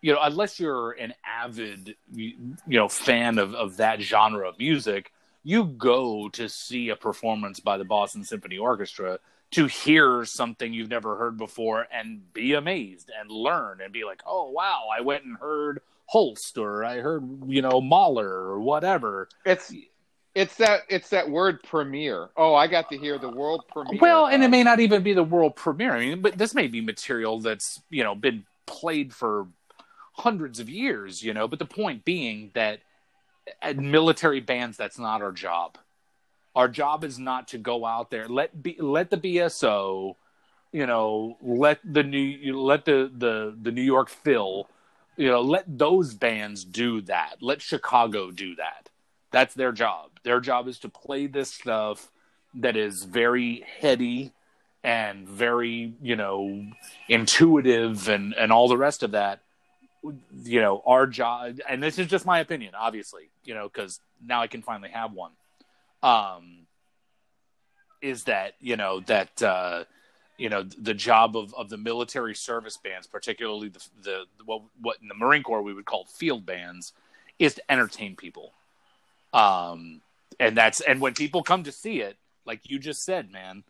[0.00, 5.12] you know, unless you're an avid, you know, fan of of that genre of music,
[5.42, 9.18] you go to see a performance by the Boston Symphony Orchestra
[9.52, 14.22] to hear something you've never heard before and be amazed and learn and be like,
[14.24, 19.28] oh wow, I went and heard Holst or I heard you know Mahler or whatever.
[19.44, 19.72] It's
[20.34, 22.28] it's that it's that word premiere.
[22.36, 23.98] Oh, I got to hear the world premiere.
[24.00, 25.94] Well, and it may not even be the world premiere.
[25.94, 29.48] I mean, but this may be material that's you know been played for
[30.12, 31.22] hundreds of years.
[31.22, 32.80] You know, but the point being that
[33.60, 35.78] at military bands, that's not our job.
[36.54, 40.14] Our job is not to go out there let be let the BSO,
[40.72, 44.68] you know, let the new let the the the New York Phil,
[45.16, 47.36] you know, let those bands do that.
[47.40, 48.89] Let Chicago do that.
[49.30, 50.10] That's their job.
[50.22, 52.10] Their job is to play this stuff
[52.54, 54.32] that is very heady
[54.82, 56.66] and very, you know,
[57.08, 59.40] intuitive and and all the rest of that.
[60.42, 64.40] You know, our job, and this is just my opinion, obviously, you know, because now
[64.40, 65.32] I can finally have one.
[66.02, 66.66] Um,
[68.00, 69.84] is that you know that uh,
[70.38, 74.96] you know the job of, of the military service bands, particularly the, the what what
[75.02, 76.92] in the Marine Corps we would call field bands,
[77.38, 78.54] is to entertain people.
[79.32, 80.00] Um,
[80.38, 82.16] and that's and when people come to see it,
[82.46, 83.64] like you just said, man.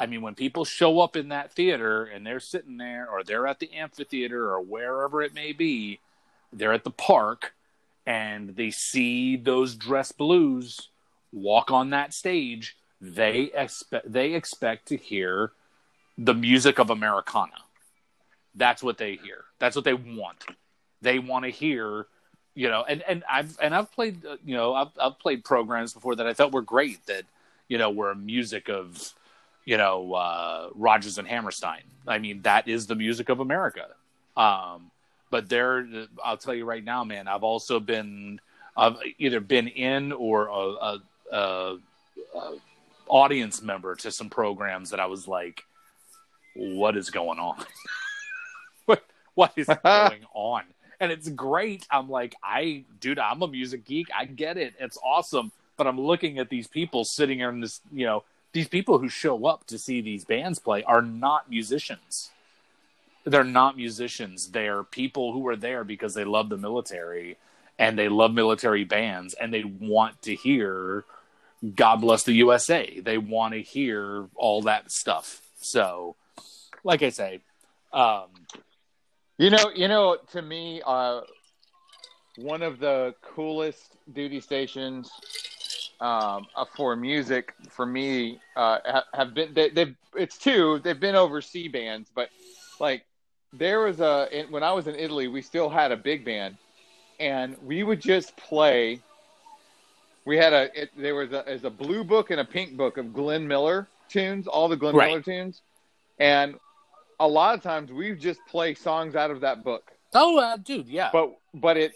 [0.00, 3.46] I mean, when people show up in that theater and they're sitting there, or they're
[3.46, 6.00] at the amphitheater, or wherever it may be,
[6.52, 7.54] they're at the park,
[8.04, 10.88] and they see those dress blues
[11.32, 12.76] walk on that stage.
[13.00, 15.52] They expect they expect to hear
[16.18, 17.52] the music of Americana.
[18.54, 19.44] That's what they hear.
[19.58, 20.44] That's what they want.
[21.00, 22.06] They want to hear,
[22.54, 22.84] you know.
[22.88, 26.26] And and I've and I've played, uh, you know, I've I've played programs before that
[26.26, 27.04] I thought were great.
[27.06, 27.24] That
[27.68, 29.12] you know were music of,
[29.64, 31.82] you know, uh, Rodgers and Hammerstein.
[32.06, 33.88] I mean, that is the music of America.
[34.36, 34.90] Um,
[35.30, 35.86] but there,
[36.22, 37.26] I'll tell you right now, man.
[37.26, 38.40] I've also been,
[38.76, 41.78] I've either been in or a, a, a,
[42.34, 42.54] a
[43.08, 45.64] audience member to some programs that I was like,
[46.54, 47.64] what is going on?
[48.86, 50.62] what what is going on?
[51.02, 51.84] And it's great.
[51.90, 54.06] I'm like, I dude, I'm a music geek.
[54.16, 54.74] I get it.
[54.78, 55.50] It's awesome.
[55.76, 59.08] But I'm looking at these people sitting here in this, you know, these people who
[59.08, 62.30] show up to see these bands play are not musicians.
[63.24, 64.52] They're not musicians.
[64.52, 67.36] They're people who are there because they love the military
[67.80, 71.04] and they love military bands and they want to hear
[71.74, 73.00] God bless the USA.
[73.00, 75.40] They want to hear all that stuff.
[75.60, 76.14] So,
[76.84, 77.40] like I say,
[77.92, 78.26] um,
[79.42, 81.22] You know, you know, to me, uh,
[82.36, 85.10] one of the coolest duty stations
[86.00, 91.40] um, for music for me uh, have been they, they've it's two they've been over
[91.40, 92.30] C bands, but
[92.78, 93.04] like
[93.52, 96.56] there was a when I was in Italy, we still had a big band,
[97.18, 99.00] and we would just play.
[100.24, 102.96] We had a it, there was a, there's a blue book and a pink book
[102.96, 105.08] of Glenn Miller tunes, all the Glenn Right.
[105.08, 105.62] Miller tunes,
[106.20, 106.54] and
[107.22, 109.92] a lot of times we just play songs out of that book.
[110.14, 111.10] Oh, uh, dude, yeah.
[111.12, 111.92] But but it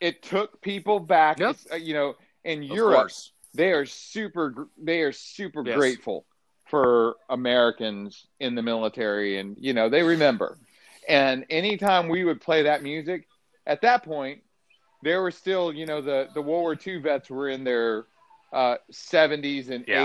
[0.00, 1.38] it took people back.
[1.38, 1.56] Yep.
[1.72, 3.32] Uh, you know, in Of Europe, course.
[3.54, 5.76] they are super they are super Yes.
[5.76, 6.26] grateful
[6.66, 10.58] for Americans in the military, and you know they remember.
[11.08, 13.26] And anytime we would play that music,
[13.66, 14.42] at that point,
[15.02, 18.06] there were still you know the the World War II vets were in their
[18.52, 20.04] uh, 70s and Yeah.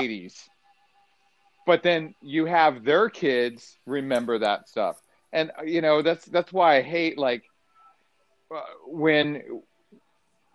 [1.64, 1.66] 80s.
[1.66, 6.52] But then you have their kids remember that stuff, and uh, you know that's that's
[6.54, 7.44] why I hate like
[8.54, 9.62] uh, when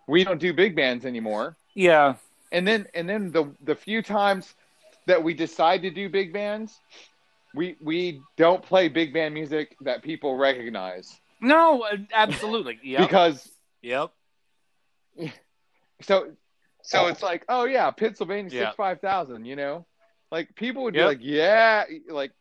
[0.06, 2.14] we don't do big bands anymore Yeah.
[2.52, 4.54] and then and then the the few times
[5.06, 6.78] that we decide to do big bands
[7.54, 12.78] we we don't play big band music that people recognize No, uh, absolutely.
[12.84, 13.50] yeah because
[13.82, 14.10] yep.
[16.02, 16.30] so
[16.82, 18.66] so it's like oh yeah pennsylvania Yeah.
[18.68, 19.84] six five thousand you know
[20.30, 21.02] like people would Yep.
[21.02, 22.32] be like yeah like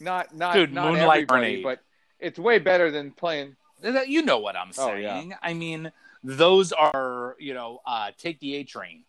[0.00, 1.80] not not Dude, not Moonlight everybody but
[2.18, 5.30] it's way better than playing You know what I'm Oh, saying.
[5.30, 5.36] yeah.
[5.42, 5.92] I mean,
[6.24, 9.04] those are, you know, uh, take the A train.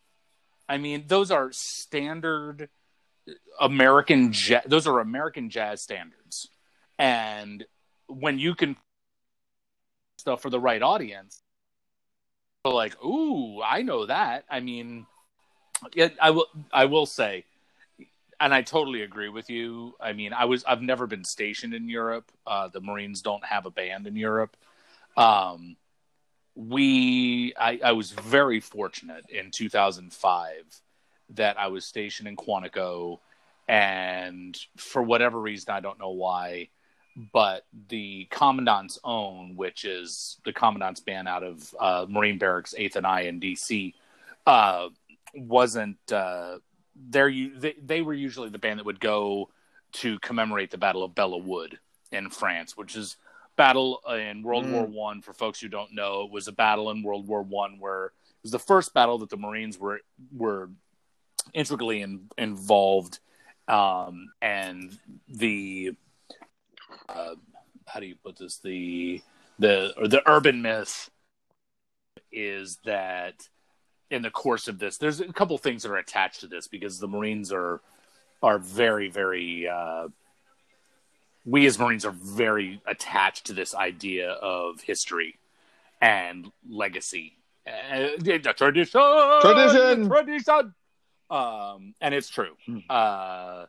[0.68, 2.70] I mean, those are standard
[3.60, 4.64] American jazz.
[4.68, 6.50] Those are American jazz standards.
[7.00, 7.66] And
[8.08, 8.76] when you can
[10.18, 11.42] stuff for the right audience,
[12.66, 14.44] like, ooh, I know that.
[14.50, 15.06] I mean,
[15.94, 16.48] yeah, I will.
[16.74, 17.46] I will say,
[18.40, 19.96] and I totally agree with you.
[20.00, 22.32] I mean, I was I've never been stationed in Europe.
[22.46, 24.56] Uh, the Marines don't have a band in Europe.
[25.16, 25.76] Um,
[26.56, 30.82] we I, I was very fortunate in 2005
[31.32, 33.20] that I was stationed in Quantico,
[33.68, 36.70] and for whatever reason, I don't know why,
[37.34, 42.96] but the Commandant's Own, which is the Commandant's band out of uh, Marine Barracks Eighth
[42.96, 43.94] and I in DC,
[44.46, 44.90] uh,
[45.36, 46.58] wasn't uh,
[47.10, 47.30] there.
[47.30, 49.50] You they, they were usually the band that would go
[49.94, 51.80] to commemorate the Battle of Belleau Wood
[52.12, 53.18] in France, which is
[53.56, 54.72] battle in World Mm.
[54.72, 55.22] War One.
[55.22, 58.12] For folks who don't know, it was a battle in World War One where it
[58.44, 60.02] was the first battle that the Marines were
[60.36, 60.70] were
[61.54, 63.20] intricately in, involved,
[63.68, 65.94] um, and the
[67.10, 67.36] uh,
[67.86, 69.22] how do you put this the
[69.60, 71.10] the or the urban myth
[72.32, 73.48] is that
[74.10, 77.00] in the course of this, there's a couple things that are attached to this because
[77.00, 77.82] the Marines are
[78.42, 80.08] are very very uh,
[81.46, 85.40] we as Marines are very attached to this idea of history
[86.02, 87.34] and legacy.
[87.66, 88.10] Uh,
[88.54, 89.02] tradition,
[89.42, 90.08] Tradition!
[90.08, 90.74] tradition.
[91.30, 92.56] Um, and it's true.
[92.66, 92.78] Hmm.
[92.90, 93.66] Uh,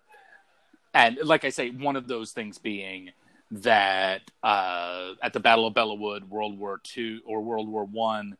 [0.94, 3.10] and like I say, one of those things being
[3.50, 8.36] that uh, at the Battle of Belleau Wood, World War Two or World War One,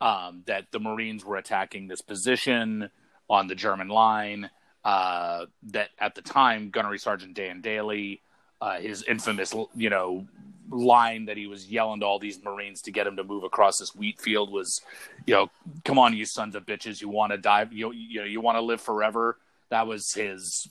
[0.00, 2.90] um, that the Marines were attacking this position
[3.28, 4.50] on the German line.
[4.84, 8.22] Uh, that at the time, Gunnery Sergeant Dan Daly,
[8.60, 10.26] uh, his infamous, you know,
[10.70, 13.78] line that he was yelling to all these Marines to get him to move across
[13.78, 14.80] this wheat field was,
[15.26, 15.50] you know,
[15.84, 18.56] come on, you sons of bitches, you want to die, you you know, you want
[18.56, 19.38] to live forever.
[19.70, 20.68] That was his,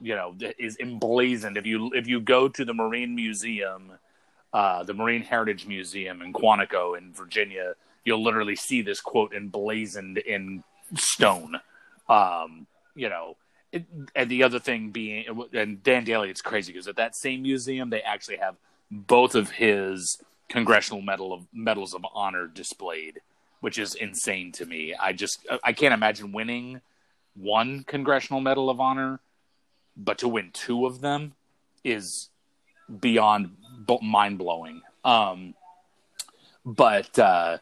[0.00, 1.56] you know, is emblazoned.
[1.56, 3.92] If you if you go to the Marine Museum,
[4.52, 7.74] uh, the Marine Heritage Museum in Quantico in Virginia,
[8.06, 10.64] you'll literally see this quote emblazoned in
[10.94, 11.56] stone.
[12.08, 13.36] Um, you know,
[13.72, 17.42] it, and the other thing being, and Dan Daly, it's crazy because at that same
[17.42, 18.54] museum they actually have
[18.90, 23.20] both of his congressional medal of medals of honor displayed,
[23.60, 24.94] which is insane to me.
[24.94, 26.80] I just I can't imagine winning
[27.34, 29.18] one congressional medal of honor,
[29.96, 31.34] but to win two of them
[31.82, 32.30] is
[33.00, 33.56] beyond
[34.00, 34.82] mind blowing.
[35.04, 35.54] Um,
[36.64, 37.58] but uh,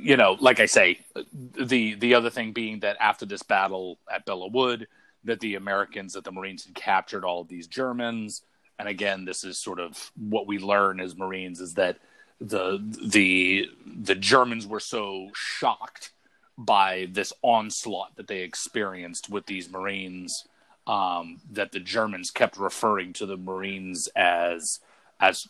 [0.00, 4.26] you know, like I say, the the other thing being that after this battle at
[4.26, 4.88] Belleau Wood,
[5.24, 8.42] that the Americans, that the Marines had captured all of these Germans,
[8.78, 11.98] and again, this is sort of what we learn as Marines is that
[12.40, 16.12] the the the Germans were so shocked
[16.58, 20.46] by this onslaught that they experienced with these Marines
[20.86, 24.80] um, that the Germans kept referring to the Marines as
[25.18, 25.48] as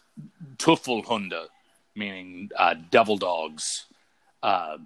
[0.57, 1.47] Teufelhunde,
[1.95, 3.87] meaning uh, devil dogs.
[4.43, 4.79] Uh,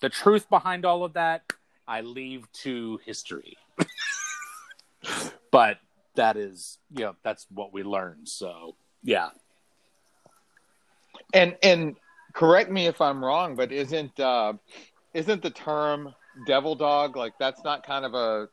[0.00, 1.52] the truth behind all of that,
[1.86, 3.56] I leave to history.
[5.50, 5.78] but
[6.16, 8.28] that is, you know, that's what we learned.
[8.28, 9.30] So, yeah.
[11.32, 11.96] And and
[12.32, 14.54] correct me if I'm wrong, but isn't uh,
[15.14, 16.14] isn't the term
[16.46, 18.48] devil dog like that's not kind of a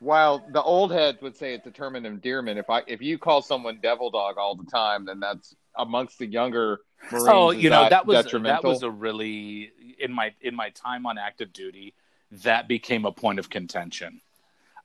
[0.00, 2.58] while the old heads would say it's a term of endearment.
[2.58, 6.26] If I if you call someone devil dog all the time, then that's amongst the
[6.26, 7.28] younger Marines.
[7.28, 11.18] oh, you know, that was that was a really in my in my time on
[11.18, 11.94] active duty,
[12.30, 14.20] that became a point of contention.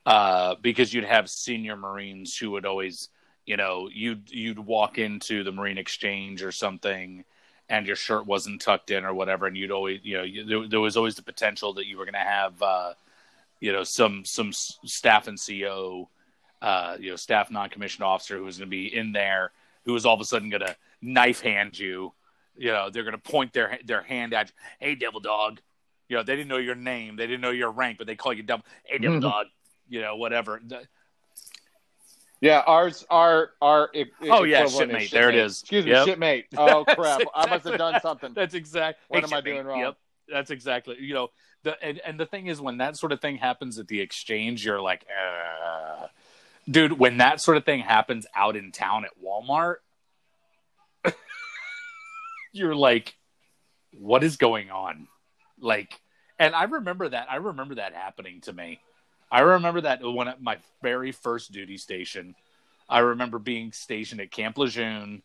[0.06, 3.08] uh, because you'd have senior Marines who would always,
[3.44, 7.24] you know, you'd you'd walk into the Marine Exchange or something,
[7.68, 10.68] and your shirt wasn't tucked in or whatever, and you'd always, you know, you, there,
[10.68, 12.92] there, was always the potential that you were going to have, uh,
[13.60, 16.06] you know, some some staff NCO,
[16.62, 19.50] uh, you know, staff non-commissioned officer who was going to be in there,
[19.86, 22.12] who was all of a sudden going to knife hand you.
[22.56, 24.54] You know, they're going to point their their hand at you.
[24.80, 25.60] Hey, devil dog.
[26.08, 28.32] You know, they didn't know your name, they didn't know your rank, but they call
[28.32, 28.64] you devil.
[28.84, 29.28] Hey, devil mm-hmm.
[29.28, 29.46] dog
[29.88, 30.60] you know, whatever.
[32.40, 33.90] Yeah, ours, our, our.
[34.22, 35.10] oh yeah, shipmate.
[35.10, 35.60] There it is.
[35.62, 36.06] Excuse me, yep.
[36.06, 36.46] shipmate.
[36.58, 37.20] Oh crap!
[37.20, 38.32] exactly, I must have done something.
[38.34, 39.02] That's exactly.
[39.08, 39.54] What hey, am shipmate.
[39.54, 39.80] I doing wrong?
[39.80, 39.96] Yep,
[40.28, 40.96] that's exactly.
[41.00, 41.28] You know,
[41.62, 44.64] the and, and the thing is, when that sort of thing happens at the exchange,
[44.64, 46.06] you're like, uh...
[46.68, 46.98] dude.
[46.98, 49.76] When that sort of thing happens out in town at Walmart,
[52.52, 53.16] you're like,
[53.92, 55.08] what is going on?
[55.60, 55.98] Like,
[56.38, 57.28] and I remember that.
[57.30, 58.80] I remember that happening to me.
[59.30, 62.34] I remember that when at my very first duty station,
[62.88, 65.22] I remember being stationed at Camp Lejeune,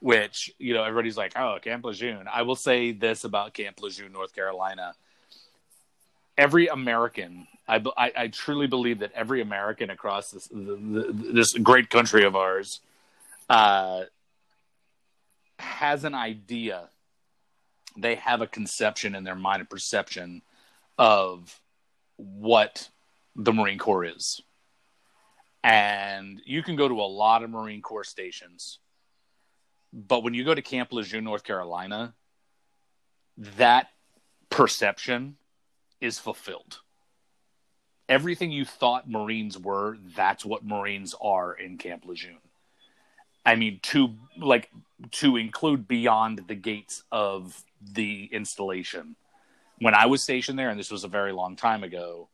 [0.00, 2.26] which, you know, everybody's like, oh, Camp Lejeune.
[2.32, 4.94] I will say this about Camp Lejeune, North Carolina.
[6.36, 11.52] Every American, I, I, I truly believe that every American across this, the, the, this
[11.52, 12.80] great country of ours
[13.48, 14.02] uh,
[15.58, 16.88] has an idea.
[17.96, 20.42] They have a conception in their mind, a perception
[20.98, 21.60] of
[22.16, 22.88] what
[23.36, 24.40] the Marine Corps is.
[25.62, 28.80] And you can go to a lot of Marine Corps stations.
[29.92, 32.14] But when you go to Camp Lejeune, North Carolina,
[33.56, 33.88] that
[34.50, 35.36] perception
[36.04, 36.80] is fulfilled.
[38.08, 42.36] Everything you thought Marines were, that's what Marines are in Camp Lejeune.
[43.46, 44.70] I mean, to like
[45.12, 49.16] to include beyond the gates of the installation.
[49.78, 52.28] When I was stationed there, and this was a very long time ago,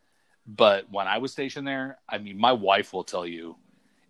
[0.47, 3.57] but when I was stationed there, I mean, my wife will tell you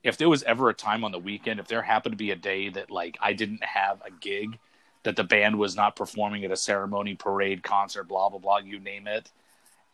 [0.02, 2.36] if there was ever a time on the weekend, if there happened to be a
[2.36, 4.58] day that like I didn't have a gig,
[5.02, 8.78] that the band was not performing at a ceremony, parade, concert, blah blah blah, you
[8.78, 9.30] name it,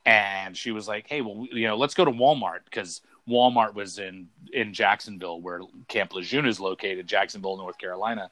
[0.07, 3.99] and she was like, "Hey, well, you know, let's go to Walmart because Walmart was
[3.99, 8.31] in in Jacksonville, where Camp Lejeune is located, Jacksonville, North Carolina,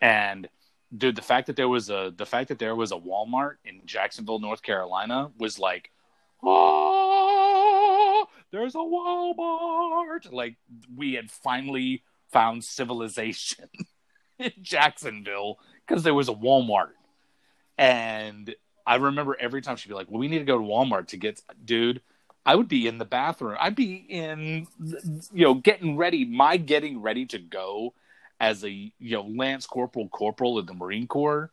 [0.00, 0.48] and."
[0.96, 3.80] Dude, the fact that there was a the fact that there was a Walmart in
[3.86, 5.90] Jacksonville, North Carolina, was like,
[6.44, 10.32] oh, there's a Walmart.
[10.32, 10.56] Like
[10.94, 12.02] we had finally
[12.32, 13.68] found civilization
[14.38, 16.92] in Jacksonville because there was a Walmart.
[17.78, 18.54] And
[18.86, 21.16] I remember every time she'd be like, well, we need to go to Walmart to
[21.16, 22.00] get, dude,
[22.44, 23.56] I would be in the bathroom.
[23.58, 24.68] I'd be in,
[25.32, 26.24] you know, getting ready.
[26.24, 27.94] My getting ready to go
[28.38, 31.50] as a, you know, Lance Corporal Corporal in the Marine Corps.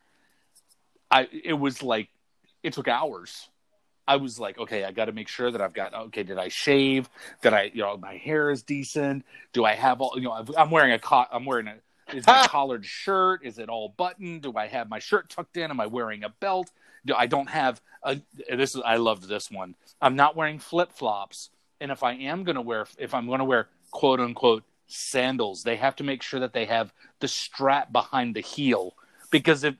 [1.10, 2.08] I, it was like,
[2.62, 3.48] it took hours
[4.06, 6.22] I was like, okay, I got to make sure that I've got okay.
[6.22, 7.08] Did I shave?
[7.42, 9.24] Did I, you know, my hair is decent?
[9.52, 10.12] Do I have all?
[10.16, 11.74] You know, I'm wearing a co- I'm wearing a
[12.14, 13.40] is my collared shirt?
[13.44, 14.42] Is it all buttoned?
[14.42, 15.70] Do I have my shirt tucked in?
[15.70, 16.70] Am I wearing a belt?
[17.14, 18.20] I don't have a?
[18.48, 19.74] This is I loved this one.
[20.00, 21.50] I'm not wearing flip flops,
[21.80, 25.62] and if I am going to wear, if I'm going to wear quote unquote sandals,
[25.62, 28.94] they have to make sure that they have the strap behind the heel
[29.30, 29.74] because if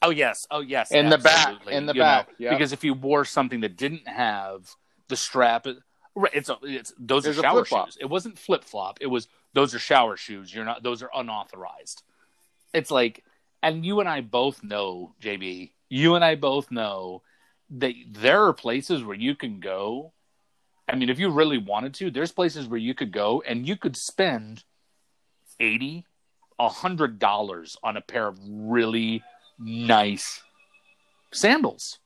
[0.00, 2.50] Oh yes, oh yes, in the back, in the back, yeah.
[2.50, 4.70] Because if you wore something that didn't have
[5.08, 5.66] the strap,
[6.32, 7.98] it's, it's those There's are shower shoes.
[8.00, 8.98] It wasn't flip flop.
[9.00, 10.54] It was those are shower shoes.
[10.54, 12.02] You're not; those are unauthorized.
[12.72, 13.24] It's like,
[13.60, 15.72] and you and I both know, JB.
[15.88, 17.22] You and I both know
[17.70, 20.12] that there are places where you can go.
[20.88, 23.76] I mean, if you really wanted to, there's places where you could go and you
[23.76, 24.64] could spend
[25.60, 26.06] eighty,
[26.58, 29.22] a hundred dollars on a pair of really
[29.58, 30.42] nice
[31.32, 31.98] sandals.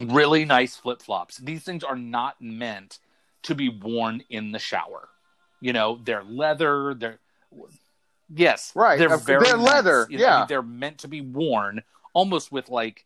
[0.00, 1.36] Really nice flip flops.
[1.36, 3.00] These things are not meant
[3.42, 5.08] to be worn in the shower.
[5.60, 6.94] You know, they're leather.
[6.94, 7.18] They're
[8.34, 8.98] yes, right.
[8.98, 9.66] They're very they're nice.
[9.66, 10.06] leather.
[10.08, 11.82] You know, yeah, they're meant to be worn
[12.12, 13.04] almost with like,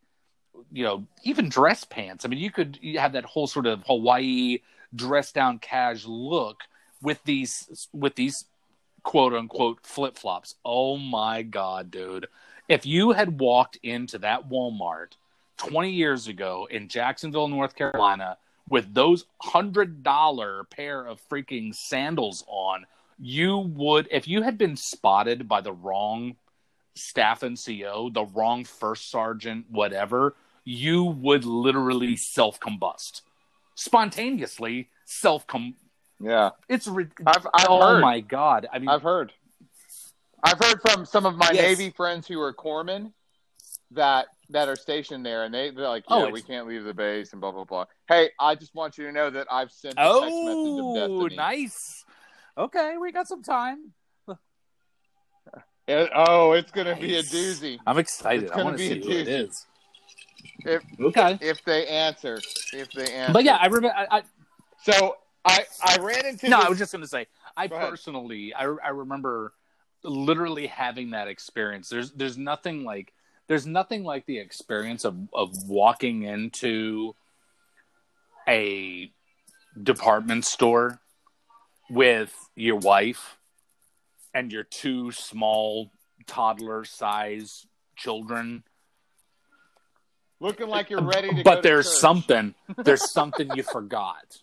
[0.72, 2.24] you know, even dress pants.
[2.24, 4.58] I mean, you could have that whole sort of Hawaii
[4.94, 6.62] dress down cash look
[7.02, 8.44] with these with these
[9.02, 10.54] quote unquote flip flops.
[10.64, 12.26] Oh my god, dude!
[12.68, 15.12] If you had walked into that Walmart
[15.58, 18.38] 20 years ago in Jacksonville, North Carolina,
[18.68, 22.86] with those hundred dollar pair of freaking sandals on,
[23.18, 26.36] you would, if you had been spotted by the wrong
[26.94, 33.22] staff NCO, the wrong first sergeant, whatever, you would literally self combust
[33.74, 34.88] spontaneously.
[35.04, 35.74] Self com.
[36.20, 36.88] Yeah, it's.
[36.88, 38.00] I've, I've oh heard.
[38.00, 38.66] my god!
[38.72, 39.32] I mean, I've heard.
[40.42, 41.62] I've heard from some of my yes.
[41.78, 43.12] Navy friends who are corpsmen
[43.92, 46.94] that that are stationed there, and they they're like, Oh, yeah, we can't leave the
[46.94, 47.84] base and blah blah blah.
[48.08, 52.04] Hey, I just want you to know that I've sent the text message Oh, nice.
[52.56, 53.92] Okay, we got some time.
[55.86, 58.44] It- oh, it's gonna be a doozy I'm excited.
[58.44, 59.66] It's I want to be a see who it doozy.
[60.66, 61.38] If- okay.
[61.40, 62.40] if they answer.
[62.72, 63.32] If they answer.
[63.32, 63.94] But yeah, I remember.
[63.96, 64.22] I, I,
[64.82, 67.26] so I I ran into no, this- I was just going to say,
[67.56, 69.52] I Go personally, I, I remember
[70.02, 71.88] literally having that experience.
[71.88, 73.12] There's, there's nothing like,
[73.46, 77.14] there's nothing like the experience of, of walking into
[78.48, 79.10] a
[79.82, 81.00] department store
[81.90, 83.38] with your wife
[84.34, 85.90] and your two small
[86.26, 87.66] toddler size
[87.96, 88.64] children
[90.40, 91.42] looking like you're ready to.
[91.44, 91.98] but to there's church.
[92.00, 92.54] something
[92.84, 94.40] there's something you forgot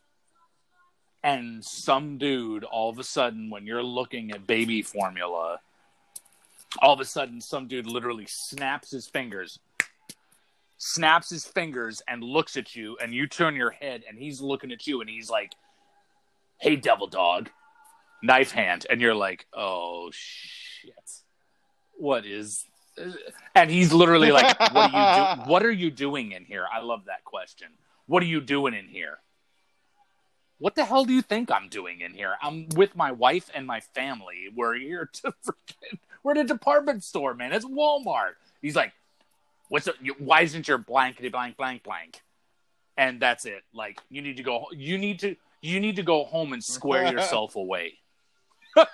[1.24, 5.60] and some dude all of a sudden when you're looking at baby formula
[6.82, 9.60] all of a sudden some dude literally snaps his fingers
[10.78, 14.72] snaps his fingers and looks at you and you turn your head and he's looking
[14.72, 15.54] at you and he's like
[16.60, 17.50] hey devil dog
[18.22, 20.94] knife hand and you're like oh shit.
[21.94, 22.66] What is
[23.56, 26.66] and he's literally like what are you do- what are you doing in here?
[26.72, 27.70] I love that question.
[28.08, 29.20] What are you doing in here?
[30.58, 32.36] What the hell do you think i'm doing in here?
[32.42, 34.50] I'm with my wife and my family.
[34.56, 37.54] We're here to freaking we're at a department store man.
[37.54, 38.34] It's walmart.
[38.62, 38.94] He's like
[39.70, 42.22] what's the, why isn't your blankety blank blank blank?
[42.98, 43.64] And that's it.
[43.74, 47.12] Like you need to go you need to you need to go home and square
[47.12, 47.94] yourself away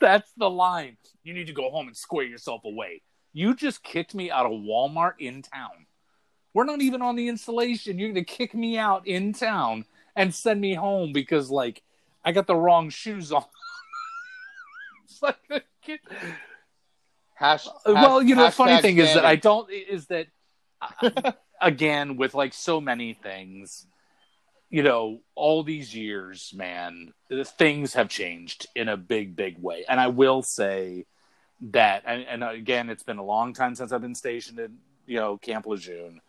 [0.00, 0.96] that's the line.
[1.22, 3.02] You need to go home and square yourself away.
[3.32, 5.86] You just kicked me out of walmart in town.
[6.54, 7.98] We're not even on the installation.
[7.98, 9.84] You're gonna kick me out in town
[10.16, 11.82] and send me home because like
[12.24, 13.44] i got the wrong shoes on.
[15.04, 15.64] It's like,
[17.34, 20.26] Hash, well, you know, the funny thing is that I don't is that
[20.80, 23.86] uh, again with like so many things,
[24.70, 27.12] you know, all these years, man,
[27.44, 29.84] things have changed in a big, big way.
[29.88, 31.06] And I will say
[31.70, 35.16] that, and, and again, it's been a long time since I've been stationed in you
[35.16, 36.20] know Camp Lejeune,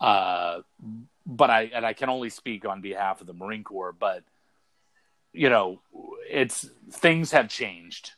[0.00, 0.60] uh,
[1.26, 4.24] but I and I can only speak on behalf of the Marine Corps, but
[5.32, 5.80] you know,
[6.30, 8.12] it's things have changed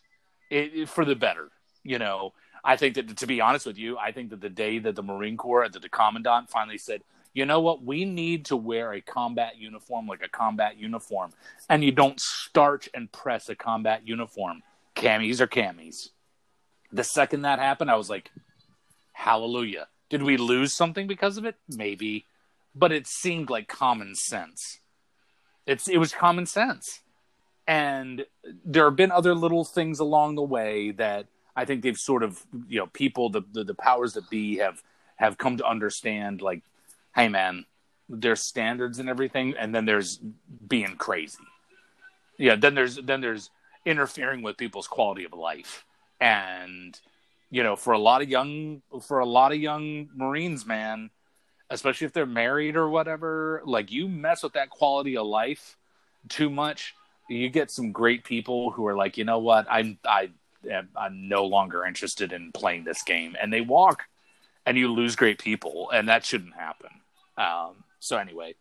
[0.50, 1.50] it, it- for the better.
[1.82, 2.32] You know,
[2.64, 5.02] I think that to be honest with you, I think that the day that the
[5.02, 7.02] Marine Corps, that the commandant finally said,
[7.34, 11.32] you know what, we need to wear a combat uniform like a combat uniform,
[11.68, 14.62] and you don't starch and press a combat uniform.
[14.94, 16.10] Camis are camis.
[16.92, 18.30] The second that happened, I was like,
[19.12, 19.88] hallelujah.
[20.10, 21.56] Did we lose something because of it?
[21.68, 22.26] Maybe,
[22.74, 24.78] but it seemed like common sense.
[25.66, 27.00] It's it was common sense,
[27.66, 28.26] and
[28.64, 31.26] there have been other little things along the way that
[31.56, 34.82] I think they've sort of you know people the the, the powers that be have
[35.16, 36.62] have come to understand like,
[37.14, 37.64] hey man,
[38.08, 40.20] there's standards and everything, and then there's
[40.66, 41.38] being crazy.
[42.38, 43.50] Yeah, then there's then there's
[43.86, 45.84] interfering with people's quality of life,
[46.20, 46.98] and
[47.50, 51.10] you know for a lot of young for a lot of young Marines, man,
[51.70, 55.76] especially if they're married or whatever, like you mess with that quality of life
[56.28, 56.94] too much,
[57.28, 60.30] you get some great people who are like, you know what, I'm I
[60.96, 64.04] I'm no longer interested in playing this game, and they walk,
[64.66, 66.90] and you lose great people, and that shouldn't happen.
[67.36, 68.54] Um, so anyway,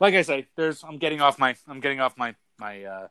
[0.00, 3.08] like I say, there's I'm getting off my I'm getting off my my uh,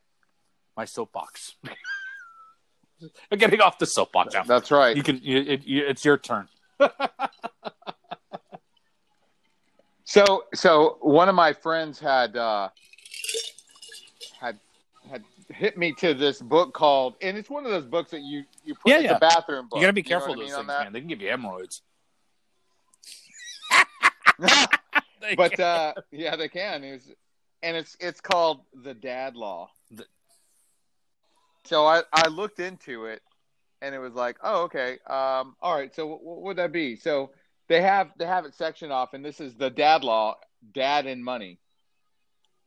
[0.76, 1.56] my soapbox.
[3.32, 4.34] I'm getting off the soapbox.
[4.34, 4.44] Now.
[4.44, 4.96] That's right.
[4.98, 5.20] You can.
[5.22, 6.48] You, it, you, it's your turn.
[10.08, 12.70] So, so one of my friends had uh,
[14.40, 14.58] had
[15.12, 18.46] had hit me to this book called, and it's one of those books that you
[18.64, 19.14] you put Yeah, in yeah.
[19.16, 19.80] the bathroom book.
[19.80, 20.94] You gotta be know careful of I those mean things, man.
[20.94, 21.82] They can give you hemorrhoids.
[25.22, 25.28] that?
[25.30, 25.62] They but can.
[25.62, 26.84] uh, yeah, they can.
[26.84, 27.10] It's,
[27.64, 29.70] and it's it's called the Dad Law.
[29.92, 30.06] The-
[31.66, 33.22] So I I looked into it,
[33.82, 35.94] and it was like, oh, okay, um, all right.
[35.96, 36.96] So what, what would that be?
[36.96, 37.32] So
[37.68, 40.36] they have they have it sectioned off, and this is the Dad Law:
[40.74, 41.60] Dad and money.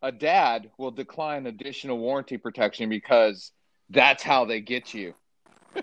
[0.02, 3.52] A dad will decline additional warranty protection because
[3.90, 5.14] that's how they get you.
[5.76, 5.80] uh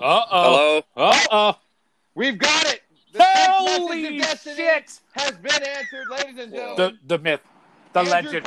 [0.00, 0.24] oh.
[0.30, 0.82] Hello.
[0.96, 1.54] Uh oh.
[2.14, 2.73] We've got it.
[3.14, 5.00] The Holy shit!
[5.12, 6.98] has been answered, ladies and gentlemen.
[7.06, 7.40] The the myth,
[7.92, 8.46] the Andrew legend.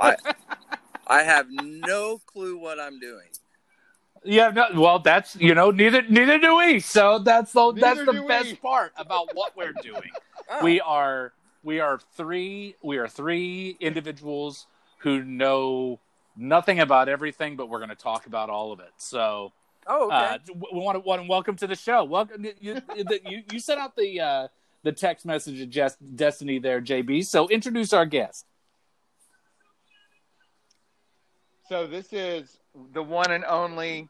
[0.00, 0.16] I
[1.06, 3.28] I have no clue what I'm doing.
[4.24, 6.80] Yeah, no, well, that's you know, neither neither do we.
[6.80, 8.54] So that's the that's the best we.
[8.56, 10.10] part about what we're doing.
[10.50, 11.32] Oh, we are
[11.62, 14.66] we are three we are three individuals
[14.98, 16.00] who know
[16.36, 18.90] nothing about everything, but we're going to talk about all of it.
[18.96, 19.52] So
[19.86, 20.14] Oh, okay.
[20.16, 20.38] Uh,
[20.72, 22.04] we want to want to welcome to the show.
[22.04, 22.44] Welcome.
[22.44, 22.54] You
[22.94, 24.48] you, you, you sent out the uh,
[24.82, 27.24] the text message of Jess, Destiny there, JB.
[27.26, 28.46] So introduce our guest.
[31.68, 32.58] So this is
[32.92, 34.08] the one and only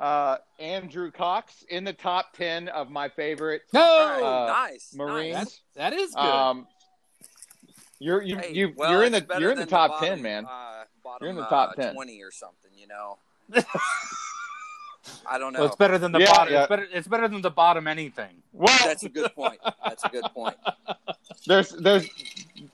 [0.00, 4.94] uh, Andrew Cox in the top ten of my favorite No, oh, uh, nice.
[4.94, 5.34] Marines.
[5.34, 5.60] Nice.
[5.76, 6.20] that is good.
[6.20, 6.66] Um,
[7.98, 10.22] you're you Hey, you well, you're in the you're in the than top bottom, ten,
[10.22, 10.44] man.
[10.46, 11.94] Uh, bottom, You're in the uh, top 10.
[11.94, 12.70] twenty or something.
[12.76, 13.18] You know.
[15.26, 15.60] I don't know.
[15.60, 16.52] well, it's better than the Yeah, bottom.
[16.52, 16.60] yeah.
[16.60, 16.86] It's better.
[16.92, 18.42] It's better than the bottom anything.
[18.52, 19.58] Well, That's a good point.
[19.84, 20.56] That's a good point.
[21.46, 22.08] there's there's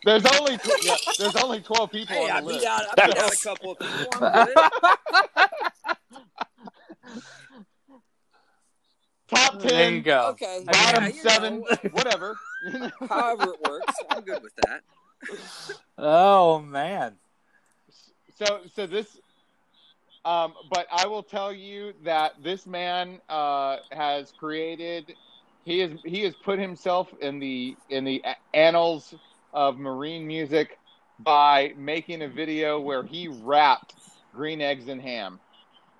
[0.05, 2.67] there's only tw- yeah, there's only twelve people Hey, I on the list.
[2.67, 2.83] out.
[2.99, 4.27] I beat out a couple of people.
[4.27, 4.55] I'm good.
[9.29, 9.59] Top hmm.
[9.69, 10.29] There you ten, go.
[10.31, 10.63] Okay.
[10.67, 12.37] bottom yeah, you seven, know, whatever.
[13.09, 14.83] however it works, I'm good with that.
[15.99, 17.15] Oh man.
[18.37, 19.07] so so this
[20.25, 25.17] um but i will tell you that this man uh has created
[25.65, 29.15] he has he has put himself in the in the annals
[29.53, 30.79] of marine music
[31.19, 33.97] by making a video where he rapped
[34.33, 35.41] green eggs and ham.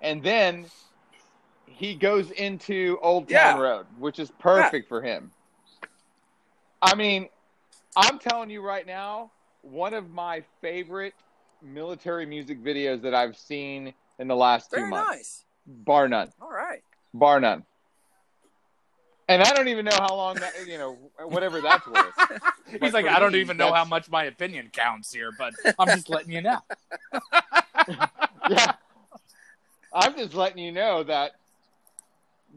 [0.01, 0.71] And then
[1.65, 3.61] he goes into old town Yeah.
[3.61, 5.31] road which is perfect for him.
[6.81, 7.29] I mean
[7.95, 11.13] i'm telling you right now one of my favorite
[11.61, 15.45] military music videos that I've seen in the last two months, nice.
[15.65, 16.81] bar none, All right.
[17.13, 17.63] bar none.
[19.27, 22.13] And I don't even know how long that you know whatever that's worth.
[22.69, 25.53] He's But like, I don't me, even know how much my opinion counts here, but
[25.79, 26.59] I'm just letting you know.
[28.49, 28.73] yeah,
[29.93, 31.31] I'm just letting you know that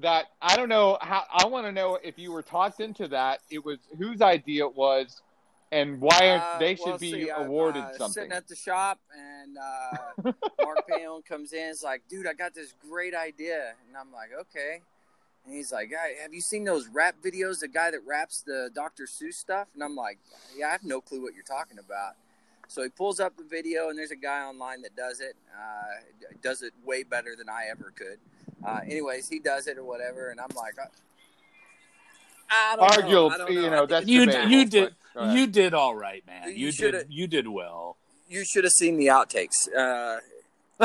[0.00, 3.40] that I don't know how I want to know if you were talked into that.
[3.50, 5.22] It was whose idea it was,
[5.70, 8.12] and why Uh, they should well, be see, I'm, awarded uh, something.
[8.12, 11.68] Sitting at the shop, and uh, Mark Payne comes in.
[11.68, 14.80] It's like, dude, I got this great idea, and I'm like, okay.
[15.44, 17.60] And he's like, "Guy, have you seen those rap videos?
[17.60, 19.04] The guy that raps the Dr.
[19.04, 19.68] Seuss stuff?
[19.74, 20.18] And I'm like,
[20.56, 22.14] yeah, I have no clue what you're talking about.
[22.66, 25.36] So he pulls up the video, and there's a guy online that does it.
[25.56, 28.18] Uh, does it way better than I ever could.
[28.62, 30.74] Uh, anyways, he does it or whatever, and I'm like,
[32.51, 33.30] uh, don't know.
[33.30, 33.66] I don't you know.
[33.66, 35.34] I know that's You d- debatable, you did- but.
[35.34, 36.51] You did all right, man.
[36.51, 37.07] You You, did.
[37.11, 37.96] You did well.
[38.28, 39.66] you should have seen the outtakes.
[39.76, 40.20] Uh,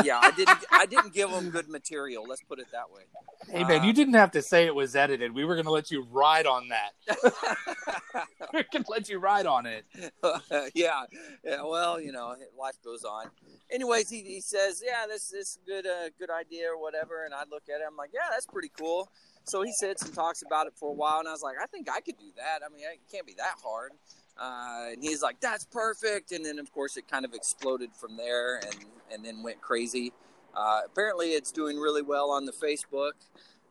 [0.02, 0.58] yeah, I didn't.
[0.72, 2.24] I didn't give them good material.
[2.28, 3.02] Let's put it that way.
[3.48, 5.32] Hey man, Uh, you didn't have to say it was edited.
[5.32, 6.94] We were going to let you ride on that.
[8.52, 9.84] we are going to let you ride on it.
[10.74, 11.02] yeah,
[11.44, 11.62] yeah.
[11.62, 13.26] Well, you know, life goes on.
[13.70, 17.44] Anyways, he, he says, "Yeah, this this good uh, good idea or whatever." And I
[17.50, 19.08] look at it, I'm like, "Yeah, that's pretty cool."
[19.44, 21.66] So he sits and talks about it for a while, and I was like, "I
[21.66, 22.60] think I could do that.
[22.64, 23.92] I mean, it can't be that hard."
[24.40, 28.16] Uh, and he's like, "That's perfect." And then, of course, it kind of exploded from
[28.16, 28.76] there, and
[29.12, 30.12] and then went crazy.
[30.56, 33.12] Uh, apparently, it's doing really well on the Facebook.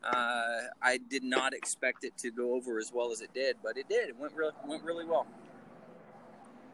[0.03, 3.77] Uh, I did not expect it to go over as well as it did, but
[3.77, 4.09] it did.
[4.09, 5.25] It went really went really well.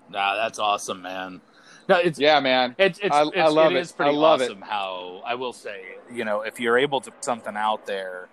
[0.09, 1.39] Nah, that's awesome, man.
[1.87, 2.75] No, it's yeah, man.
[2.77, 3.81] It's it's, I- it's I love it it.
[3.81, 4.45] is pretty I love it.
[4.45, 8.29] awesome how I will say, you know, if you're able to put something out there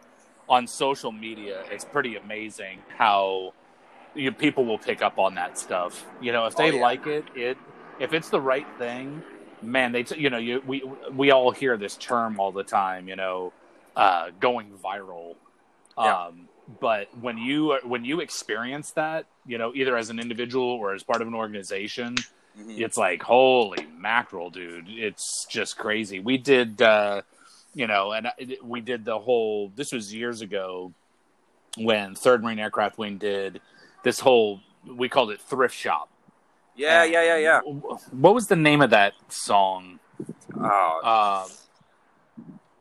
[0.49, 3.53] on social media, it's pretty amazing how
[4.15, 6.05] you, people will pick up on that stuff.
[6.21, 6.83] You know, if they Oh, yeah.
[6.83, 7.59] like it, it
[7.99, 9.23] if it's the right thing,
[9.63, 10.83] man, they t- you know, you we
[11.13, 13.53] we all hear this term all the time, you know,
[13.97, 15.35] uh, going viral.
[15.99, 16.27] Yeah.
[16.27, 16.49] Um,
[16.81, 21.03] but when you when you experience that, you know, either as an individual or as
[21.03, 22.17] part of an organization,
[22.59, 22.79] Mhm.
[22.81, 27.21] it's like holy mackerel dude it's just crazy we did uh
[27.77, 28.27] you know and
[28.65, 30.93] we did the whole this was years ago
[31.77, 33.61] when third marine aircraft wing did
[34.03, 34.61] this whole
[34.97, 36.09] we called it thrift shop
[36.75, 37.61] Yeah, yeah, yeah, yeah.
[38.11, 39.99] What was the name of that song
[40.59, 41.47] Oh, uh,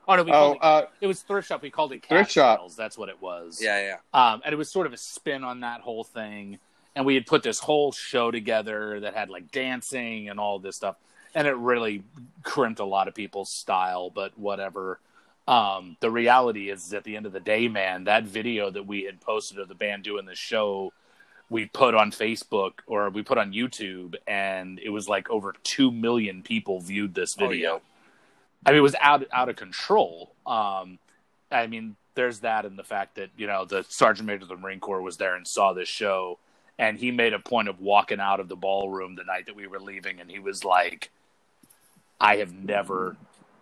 [0.07, 2.31] oh no we Oh, it, uh, it was thrift shop we called it Thrift cash
[2.33, 2.59] shop.
[2.59, 3.97] sales that's what it was yeah, yeah.
[4.33, 6.57] um, and it was sort of a spin on that whole thing.
[6.95, 10.77] And we had put this whole show together that had like dancing and all this
[10.77, 10.95] stuff,
[11.35, 12.03] and it really
[12.43, 14.09] crimped a lot of people's style.
[14.09, 14.99] But whatever.
[15.47, 19.03] Um, the reality is, at the end of the day, man, that video that we
[19.03, 20.91] had posted of the band doing the show,
[21.51, 25.91] we put on Facebook or we put on YouTube, and it was like over two
[25.91, 27.73] million people viewed this Oh, video.
[27.73, 27.79] yeah.
[28.65, 30.33] I mean, it was out out of control.
[30.47, 30.97] Um,
[31.51, 34.57] I mean, there's that and the fact that you know the sergeant major of the
[34.57, 36.39] Marine Corps was there and saw this show,
[36.79, 39.67] and he made a point of walking out of the ballroom the night that we
[39.67, 41.11] were leaving, and he was like,
[42.19, 43.15] "I have never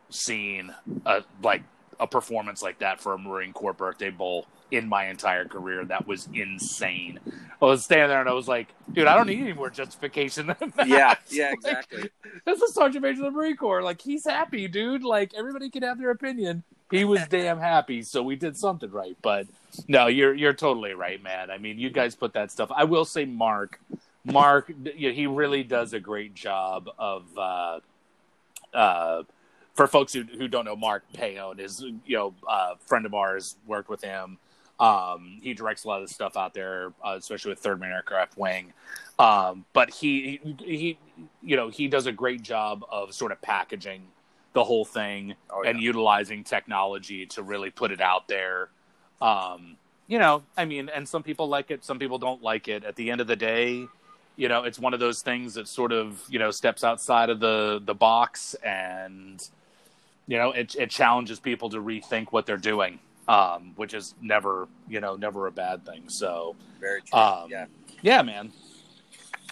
[0.10, 0.74] seen
[1.06, 1.64] a like
[2.00, 5.86] a performance like that for a Marine Corps birthday bowl in my entire career.
[5.86, 7.20] That was insane."
[7.62, 10.48] I was standing there and I was like, "Dude, I don't need any more justification
[10.48, 12.10] than that." Yeah, yeah, Like, exactly.
[12.46, 13.82] that's the sergeant major of the Marine Corps.
[13.84, 15.04] Like he's happy, dude.
[15.04, 16.64] Like everybody can have their opinion.
[16.92, 19.16] he was damn happy, so we did something right.
[19.22, 19.48] But
[19.88, 21.50] no, you're you're totally right, man.
[21.50, 22.70] I mean, you guys put that stuff.
[22.76, 23.80] I will say, Mark,
[24.26, 27.24] Mark, you know, he really does a great job of.
[27.38, 27.80] Uh,
[28.74, 29.24] uh,
[29.74, 33.56] for folks who, who don't know, Mark Payon is you know a friend of ours.
[33.68, 34.38] Worked with him.
[34.80, 37.92] Um, he directs a lot of the stuff out there, uh, especially with Third Man
[37.92, 38.74] Aircraft Wing.
[39.20, 40.98] Um, but he, he, he,
[41.42, 44.08] you know, he does a great job of sort of packaging
[44.54, 45.70] the whole thing Oh, yeah.
[45.70, 48.70] and utilizing technology to really put it out there.
[49.22, 52.84] Um, you know, I mean, and some people like it, some people don't like it.
[52.84, 53.88] At the end of the day,
[54.36, 57.40] you know, it's one of those things that sort of, you know, steps outside of
[57.40, 59.42] the the box and
[60.28, 63.00] you know, it it challenges people to rethink what they're doing.
[63.26, 66.10] Um, which is never, you know, never a bad thing.
[66.10, 67.18] So, Very true.
[67.18, 67.68] um, yeah.
[68.02, 68.52] yeah, man.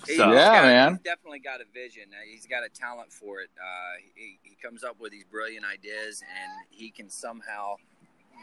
[0.06, 0.92] He's So- Yeah, got- man.
[0.96, 2.04] He's definitely got a vision.
[2.12, 3.50] Uh, He's got a talent for it.
[3.58, 7.76] Uh, he, he comes up with these brilliant ideas, and he can somehow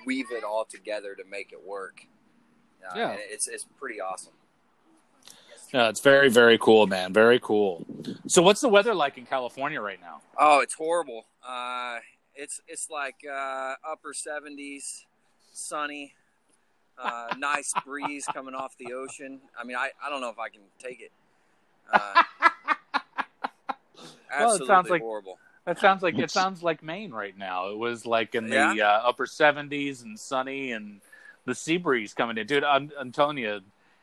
[0.06, 2.06] weave it all together to make it work.
[2.82, 3.16] Uh, Yeah.
[3.18, 4.32] it's it's pretty awesome.
[5.72, 7.12] Yeah, it's very, very cool, man.
[7.12, 7.84] Very cool.
[8.26, 10.20] So, what's the weather like in California right now?
[10.38, 11.26] Oh, it's horrible.
[11.46, 11.98] Uh,
[12.34, 15.04] it's it's like uh, upper seventies,
[15.52, 16.14] sunny,
[17.02, 19.40] uh, nice breeze coming off the ocean.
[19.60, 21.12] I mean, I, I don't know if I can take it.
[21.92, 22.22] Uh,
[24.30, 25.38] Well, it absolutely sounds like- horrible.
[25.64, 27.68] That sounds like it sounds like Maine right now.
[27.70, 28.72] It was like in the Yeah?
[28.88, 31.00] uh, upper seventies and sunny, and
[31.46, 32.46] the sea breeze coming in.
[32.46, 33.60] Dude, I'm, I'm telling you,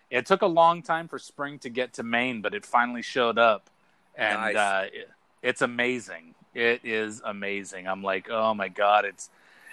[0.10, 3.38] it took a long time for spring to get to Maine, but it finally showed
[3.38, 3.70] up,
[4.16, 4.56] and Nice.
[4.56, 5.10] uh, it,
[5.41, 6.36] it's amazing.
[6.53, 7.88] It is amazing.
[7.88, 9.30] I'm like, oh my god, it's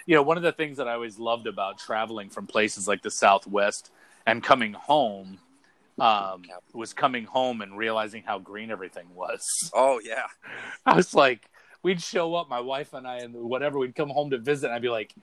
[0.07, 3.03] you know one of the things that I always loved about traveling from places like
[3.03, 3.91] the Southwest
[4.27, 5.39] and coming home
[5.99, 9.47] um, was coming home and realizing how green everything was.
[9.75, 10.27] Oh yeah.
[10.87, 11.49] I was like,
[11.83, 14.75] we'd show up, my wife and I, and whatever, we'd come home to visit, and
[14.75, 15.15] I'd be like,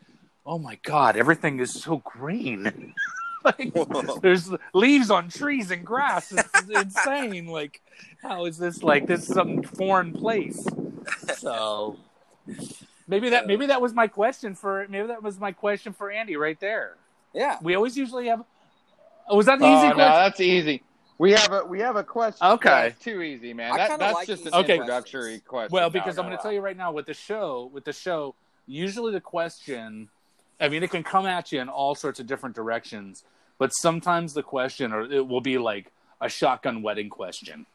[0.45, 2.93] oh my God, everything is so green.
[3.45, 3.73] like,
[4.21, 6.31] there's leaves on trees and grass.
[6.31, 7.47] It's insane.
[7.47, 7.81] Like,
[8.21, 10.65] how is this like this is some foreign place?
[11.37, 11.97] So
[13.07, 16.35] maybe that maybe that was my question for maybe that was my question for Andy
[16.35, 16.95] right there.
[17.33, 17.57] Yeah.
[17.61, 18.43] We always usually have.
[19.27, 20.13] Oh, was that an Oh, easy no, question?
[20.13, 20.83] that's easy.
[21.19, 22.47] We have a we have a question.
[22.47, 22.69] Okay.
[22.69, 23.75] Yeah, it's too easy, man.
[23.75, 24.75] That, that's like just an Okay.
[24.75, 25.73] introductory question.
[25.73, 26.37] Well, because no, I'm going no.
[26.37, 28.35] to tell you right now with the show, with the show,
[28.65, 30.09] usually the question,
[30.59, 33.23] I mean, it can come at you in all sorts of different directions,
[33.57, 35.91] but sometimes the question, or it will be like
[36.21, 37.65] a shotgun wedding question.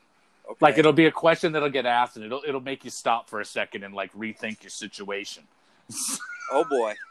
[0.47, 0.59] Okay.
[0.61, 3.41] Like it'll be a question that'll get asked, and it'll it'll make you stop for
[3.41, 5.45] a second and like rethink your situation.
[6.53, 6.95] oh boy.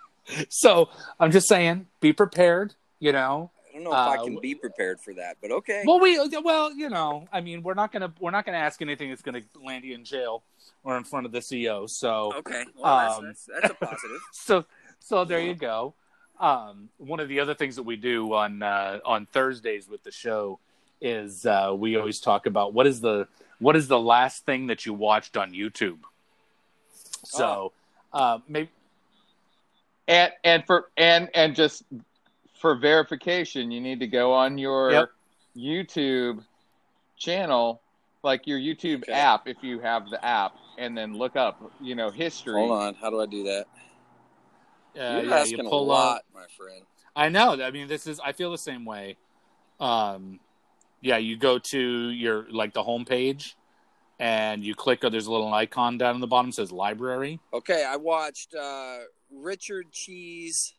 [0.47, 0.87] So
[1.19, 2.75] I'm just saying, be prepared.
[3.01, 5.83] You know, I don't know if I Uh, can be prepared for that, but okay.
[5.85, 9.09] well, we well, you know, I mean, we're not gonna we're not gonna ask anything
[9.09, 10.43] that's gonna land you in jail
[10.85, 11.89] or in front of the CEO.
[11.89, 12.63] So okay.
[12.77, 14.21] Well, that's, um, that's, that's a positive.
[14.31, 14.65] so
[15.03, 15.93] so there you go.
[16.39, 20.11] Um, one of the other things that we do on uh, on Thursdays with the
[20.11, 20.59] show
[21.01, 23.27] is uh, we always talk about what is the
[23.59, 25.99] what is the last thing that you watched on YouTube.
[27.25, 27.73] So
[28.13, 28.69] uh, maybe
[30.07, 31.83] and and for and and just
[32.59, 35.09] for verification, you need to go on your Yep.
[35.55, 36.43] YouTube
[37.17, 37.81] channel,
[38.23, 39.11] like your YouTube Okay.
[39.11, 42.67] app, if you have the app, and then look up, you know, history.
[42.67, 42.95] Hold on.
[42.95, 43.67] How do I do that?
[44.95, 46.23] Uh, You're yeah, asking you a pull lot, up.
[46.33, 46.83] my friend.
[47.15, 47.61] I know.
[47.61, 48.19] I mean, this is.
[48.19, 49.17] I feel the same way.
[49.79, 50.39] Um,
[51.01, 53.55] yeah, you go to your like the home page,
[54.19, 54.99] and you click.
[55.03, 57.39] Oh, there's a little icon down in the bottom that says library.
[57.53, 58.99] Okay, I watched uh,
[59.31, 60.73] Richard Cheese.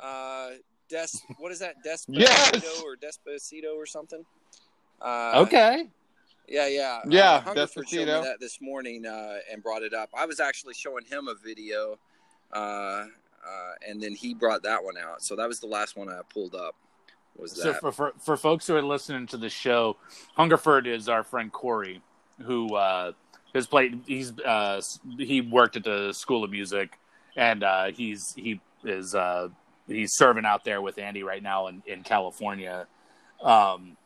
[0.00, 0.50] Uh,
[0.88, 1.74] Des, what is that?
[1.84, 2.82] Despacito Yes!
[2.82, 4.24] or Despacito or something?
[5.02, 5.88] Uh, okay.
[6.48, 10.08] Yeah, yeah, Yeah, Uh, Hungerford showed me that this morning uh, and brought it up.
[10.16, 11.98] I was actually showing him a video,
[12.52, 13.04] uh,
[13.46, 15.22] uh, and then he brought that one out.
[15.22, 16.74] So that was the last one I pulled up.
[17.36, 17.80] Was So that?
[17.80, 19.96] for, for for folks who are listening to the show,
[20.36, 22.02] Hungerford is our friend Corey,
[22.42, 23.12] who uh,
[23.54, 24.00] has played.
[24.06, 24.80] He's uh,
[25.18, 26.98] he worked at the School of Music,
[27.36, 29.48] and uh, he's he is uh,
[29.86, 32.86] he's serving out there with Andy right now in, in California.
[33.40, 33.96] Um,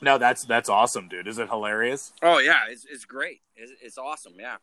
[0.00, 1.28] no, that's that's awesome, dude.
[1.28, 2.12] Is it hilarious?
[2.22, 3.40] oh yeah, it's, it's great.
[3.56, 4.34] It's, it's awesome.
[4.38, 4.56] Yeah,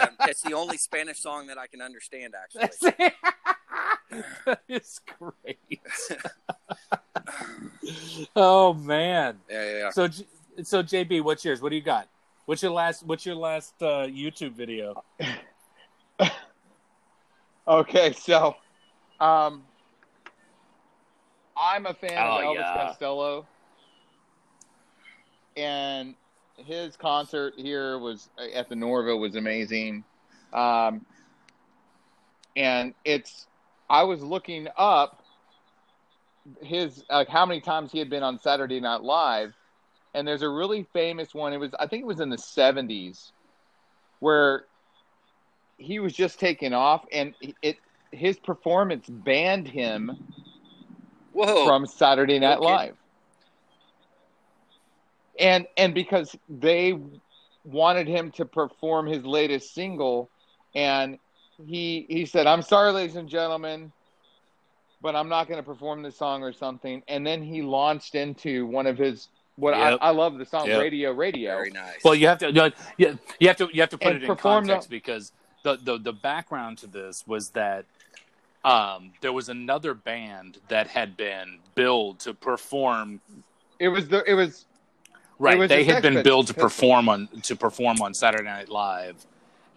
[0.00, 2.34] Um, it's the only Spanish song that I can understand.
[2.34, 3.12] Actually,
[4.46, 5.80] that is great.
[8.36, 9.38] oh man.
[9.48, 9.78] yeah, yeah.
[9.78, 9.90] yeah.
[9.90, 10.08] So,
[10.62, 11.62] so JB, what's yours?
[11.62, 12.08] What do you got?
[12.46, 13.06] What's your last?
[13.06, 15.02] What's your last uh, YouTube video?
[17.68, 18.56] Okay, so
[19.20, 19.62] um,
[21.56, 22.74] I'm a fan of Oh, Elvis yeah.
[22.74, 23.46] Costello,
[25.56, 26.14] and
[26.66, 30.04] his concert here was at the Norville was amazing.
[30.52, 31.04] Um,
[32.56, 33.46] and it's
[33.88, 35.24] I was looking up
[36.62, 39.52] his like how many times he had been on Saturday Night Live,
[40.14, 41.52] and there's a really famous one.
[41.52, 43.32] It was I think it was in the '70s,
[44.20, 44.64] where
[45.78, 47.76] he was just taking off, and it
[48.12, 50.10] his performance banned him
[51.32, 51.64] Whoa.
[51.64, 52.64] from Saturday Night Okay.
[52.64, 52.96] Live.
[55.40, 56.98] And and because they
[57.64, 60.30] wanted him to perform his latest single
[60.74, 61.18] and
[61.66, 63.92] he he said, "I'm sorry ladies and gentlemen,
[65.02, 68.66] but I'm not going to perform this song or something." And then he launched into
[68.66, 69.98] one of his what Yep.
[70.00, 70.80] I, I love the song Yep.
[70.80, 71.56] Radio Radio.
[71.56, 72.02] Very nice.
[72.04, 74.22] Well, you have to, you, you you have to, you have to put And it
[74.22, 75.32] in perform the- context because
[75.64, 77.84] the, the the background to this was that
[78.64, 83.20] um, there was another band that had been billed to perform.
[83.78, 84.64] It was the it was
[85.40, 89.26] Right, they had been billed to perform on to perform on Saturday Night Live,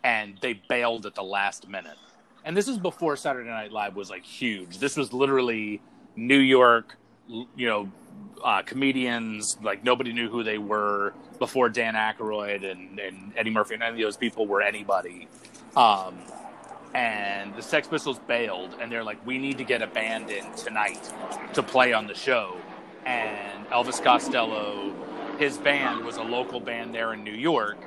[0.03, 1.97] and they bailed at the last minute.
[2.43, 4.79] And this is before Saturday Night Live was like huge.
[4.79, 5.81] This was literally
[6.17, 6.97] New York,
[7.29, 7.89] you know,
[8.43, 13.77] uh, comedians like nobody knew who they were before Dan Aykroyd and, and Eddie Murphy.
[13.77, 15.29] None of those people were anybody.
[15.77, 16.17] Um,
[16.93, 20.53] and the Sex Pistols bailed, and they're like, "We need to get a band in
[20.55, 21.11] tonight
[21.53, 22.57] to play on the show."
[23.05, 24.93] And Elvis Costello,
[25.37, 27.77] his band was a local band there in New York,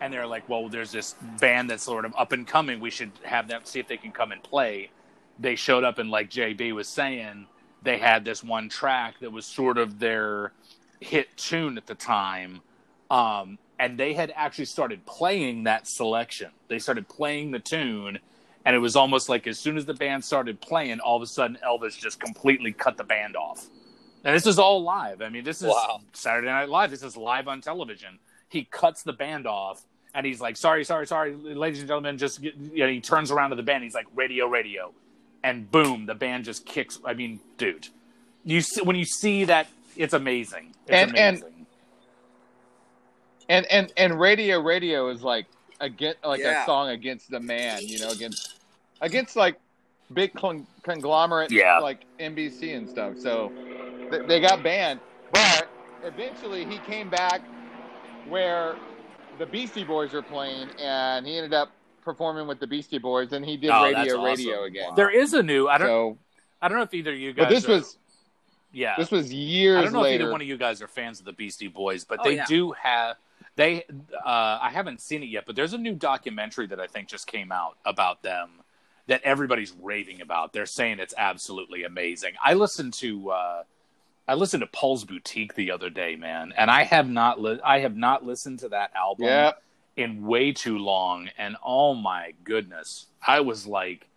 [0.00, 2.80] and they're like, "Well, there's this band that's sort of up and coming.
[2.80, 4.90] We should have them see if they can come and play."
[5.38, 7.46] They showed up, and like JB was saying,
[7.82, 10.52] they had this one track that was sort of their
[11.00, 12.60] hit tune at the time.
[13.10, 16.50] Um, and they had actually started playing that selection.
[16.68, 18.18] They started playing the tune,
[18.64, 21.26] and it was almost like as soon as the band started playing, all of a
[21.26, 23.68] sudden Elvis just completely cut the band off.
[24.24, 25.22] And this is all live.
[25.22, 26.00] I mean, this is Wow.
[26.12, 26.90] Saturday Night Live.
[26.90, 28.18] This is live on television.
[28.48, 29.82] He cuts the band off,
[30.14, 33.30] and he's like, "Sorry, sorry, sorry, ladies and gentlemen." Just get, you know, he turns
[33.30, 33.84] around to the band.
[33.84, 34.92] He's like, "Radio, radio,"
[35.44, 36.98] and boom, the band just kicks.
[37.04, 37.88] I mean, dude,
[38.44, 40.74] you see, when you see that, it's amazing.
[40.86, 41.66] It's And- and- amazing.
[43.48, 45.46] and and and radio radio is like
[45.80, 46.62] against like Yeah.
[46.62, 48.56] a song against the man you know against
[49.00, 49.56] against like
[50.12, 51.78] big con- conglomerate Yeah.
[51.78, 55.00] like nbc and stuff so th- they got banned
[55.32, 55.68] but
[56.04, 57.42] eventually he came back
[58.28, 58.76] where
[59.38, 61.70] the beastie boys were playing and he ended up
[62.04, 64.24] performing with the beastie boys and he did Oh, radio awesome.
[64.24, 65.68] radio again There is a new.
[65.68, 65.86] I don't.
[65.88, 66.18] so
[66.60, 67.44] I don't know if either of you guys.
[67.46, 67.98] but this are- was
[68.72, 68.94] yeah.
[68.98, 71.20] this was years I don't know if later either one of you guys are fans
[71.20, 72.44] of the Beastie Boys, but Oh, they yeah.
[72.46, 73.16] do have.
[73.56, 73.84] They.
[74.24, 77.26] Uh, I haven't seen it yet, but there's a new documentary that I think just
[77.26, 78.50] came out about them
[79.06, 80.52] that everybody's raving about.
[80.52, 82.34] They're saying it's absolutely amazing.
[82.44, 83.30] I listened to.
[83.30, 83.62] Uh,
[84.28, 87.40] I listened to Paul's Boutique the other day, man, and I have not.
[87.40, 89.52] Li- I have not listened to that album yeah.
[89.96, 94.08] in way too long and oh my goodness i was like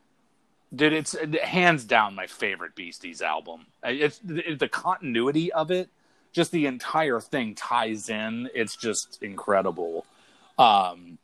[0.73, 3.65] dude it's hands down my favorite beasties album.
[3.83, 5.89] It's the the continuity of it
[6.31, 8.49] just the entire thing ties in.
[8.55, 10.05] It's just incredible.
[10.57, 11.17] Um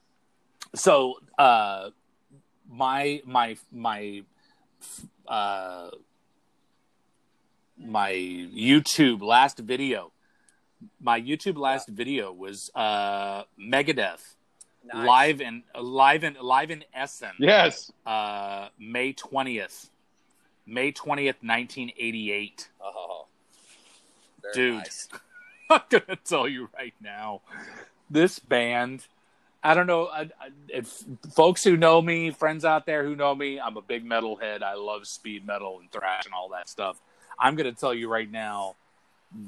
[0.76, 1.90] so uh
[2.70, 4.24] my my my
[5.28, 5.90] uh
[7.80, 10.12] my youtube last video
[11.02, 14.36] my youtube last video was uh megadeth
[14.94, 15.06] Nice.
[15.06, 19.90] live in live in live in Essen, yes uh, May twentieth,
[20.66, 22.70] May twentieth, nineteen eighty eight.
[22.82, 23.26] Oh,
[24.42, 24.78] very Dude.
[24.78, 25.10] nice.
[25.70, 27.42] I'm gonna tell you right now,
[28.10, 29.06] this band.
[29.62, 31.04] I don't know I, I, if
[31.36, 33.60] folks who know me, friends out there who know me.
[33.60, 34.64] I'm a big metalhead.
[34.64, 37.02] I love speed metal and thrash and all that stuff.
[37.40, 38.76] I'm gonna tell you right now,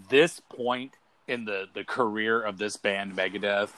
[0.09, 0.95] this point
[1.27, 3.71] in the the career of this band, Megadeth,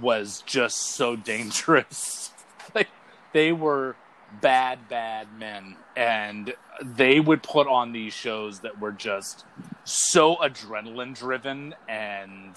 [0.00, 2.32] was just so dangerous.
[2.74, 2.88] like
[3.32, 3.96] they were
[4.40, 9.44] bad, bad men, and they would put on these shows that were just
[9.84, 12.54] so adrenaline driven and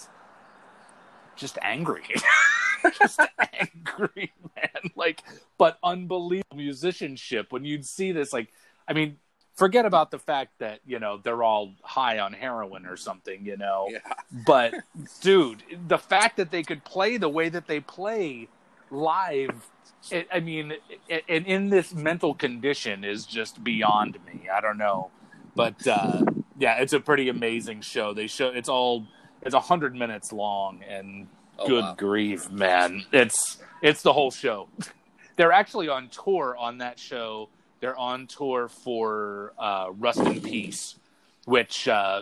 [1.36, 2.04] just angry.
[2.99, 3.20] just
[3.60, 4.91] angry, man.
[4.95, 5.24] Like,
[5.58, 7.52] but unbelievable musicianship.
[7.52, 8.49] When you'd see this, like,
[8.88, 9.18] I mean,
[9.62, 13.57] forget about the fact that, you know, they're all high on heroin or something, you
[13.57, 13.88] know.
[13.91, 13.99] Yeah.
[14.45, 14.74] But
[15.22, 18.47] dude, the fact that they could play the way that they play
[18.89, 19.70] live,
[20.09, 20.74] it, I mean
[21.30, 24.47] and in this mental condition is just beyond me.
[24.49, 25.12] I don't know,
[25.55, 26.24] but uh,
[26.57, 28.14] yeah, it's a pretty amazing show.
[28.14, 29.05] They show it's all
[29.43, 31.28] it's a hundred minutes long, and
[31.59, 31.95] Oh, good wow.
[31.95, 34.70] grief, man, it's it's the whole show.
[35.36, 37.49] They're actually on tour on that show.
[37.82, 40.96] They're on tour for uh, Rust in Peace,
[41.46, 42.22] which uh,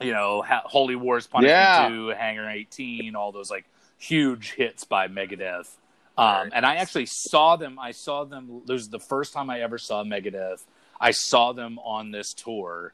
[0.00, 1.88] you know, ha- Holy Wars, Punishment Yeah.
[1.88, 3.66] Two, Hangar 18, all those like
[3.98, 5.68] huge hits by Megadeth.
[6.16, 7.78] Um, and I actually saw them.
[7.78, 8.62] I saw them.
[8.66, 10.64] This was the first time I ever saw Megadeth.
[11.00, 12.92] I saw them on this tour.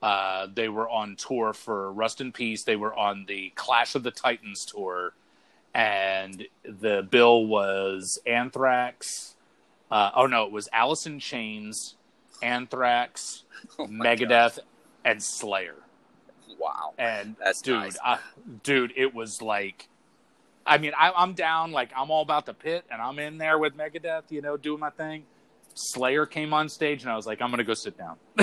[0.00, 2.64] Uh, they were on tour for Rust in Peace.
[2.64, 5.12] They were on the Clash of the Titans tour,
[5.74, 9.31] and the bill was Anthrax.
[9.92, 11.96] Uh, oh no, it was Alice in Chains,
[12.42, 13.44] Anthrax,
[13.78, 14.58] Oh my Megadeth,
[15.04, 15.76] and Slayer.
[16.58, 16.94] Wow.
[16.96, 17.98] And That's dude, nice.
[18.02, 18.18] I,
[18.62, 19.86] dude, it was like,
[20.64, 23.58] I mean, I, I'm down, like I'm all about the pit, and I'm in there
[23.58, 25.24] with Megadeth, you know, doing my thing.
[25.74, 28.16] Slayer came on stage, and I was like, I'm gonna go sit down.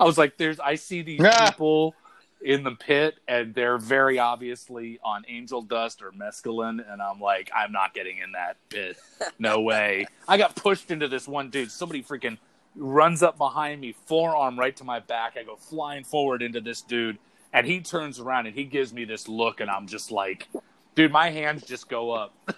[0.00, 1.94] I was like, there's, I see these people
[2.40, 7.50] in the pit, and they're very obviously on angel dust or mescaline, and I'm like,
[7.54, 8.96] I'm not getting in that pit.
[9.38, 10.06] No way.
[10.26, 11.70] I got pushed into this one dude.
[11.70, 12.38] Somebody freaking
[12.76, 15.36] runs up behind me, forearm right to my back.
[15.36, 17.18] I go flying forward into this dude,
[17.52, 20.48] and he turns around and he gives me this look, and I'm just like,
[20.94, 22.34] dude, my hands just go up.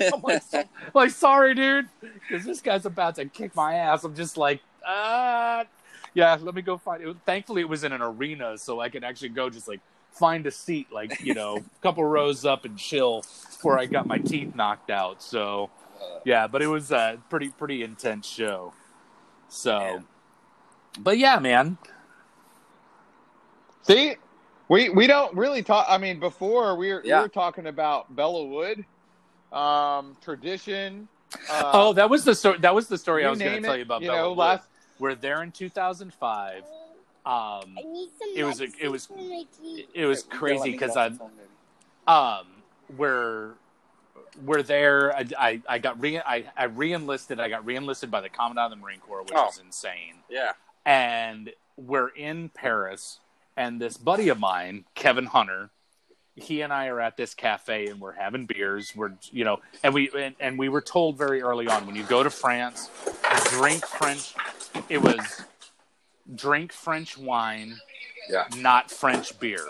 [0.00, 0.42] I'm like,
[0.94, 4.02] like, sorry, dude, because this guy's about to kick my ass.
[4.02, 5.64] I'm just like, uh,
[6.14, 7.16] yeah, let me go find it.
[7.26, 9.80] Thankfully, it was in an arena, so I could actually go just like
[10.12, 14.06] find a seat, like you know, a couple rows up and chill before I got
[14.06, 15.22] my teeth knocked out.
[15.22, 15.70] So,
[16.24, 18.72] yeah, but it was a pretty pretty intense show.
[19.48, 20.04] So, Man.
[21.00, 21.78] but yeah, man.
[23.82, 24.16] See,
[24.68, 25.86] we we don't really talk.
[25.88, 27.18] I mean, before we were Yeah.
[27.18, 28.84] we were talking about Belleau Wood,
[29.56, 31.08] um, tradition.
[31.50, 32.58] Uh, oh, that was the story.
[32.58, 34.02] That was the story I was going to tell you about.
[34.02, 34.38] You Belleau know, Wood.
[34.38, 36.58] last We're there in 2005.
[36.58, 36.64] Um,
[37.26, 39.88] I need some It was a- it was- for my teeth.
[39.94, 41.48] it was Hey, you gotta let crazy because I off the phone, baby.
[42.06, 42.46] um
[42.98, 43.54] we're
[44.44, 48.28] we're there I, I, I got re I, I re-enlisted i got re-enlisted by the
[48.28, 49.48] commandant of the marine corps which Oh.
[49.48, 50.52] is insane Yeah.
[50.84, 53.20] and we're in paris
[53.56, 55.70] and this buddy of mine kevin hunter
[56.36, 59.94] he and i are at this cafe and we're having beers we're you know and
[59.94, 62.90] we and, and we were told very early on when you go to france
[63.50, 64.34] drink french
[64.88, 65.42] it was
[66.34, 67.76] drink french wine
[68.28, 68.44] Yeah.
[68.58, 69.68] not french beer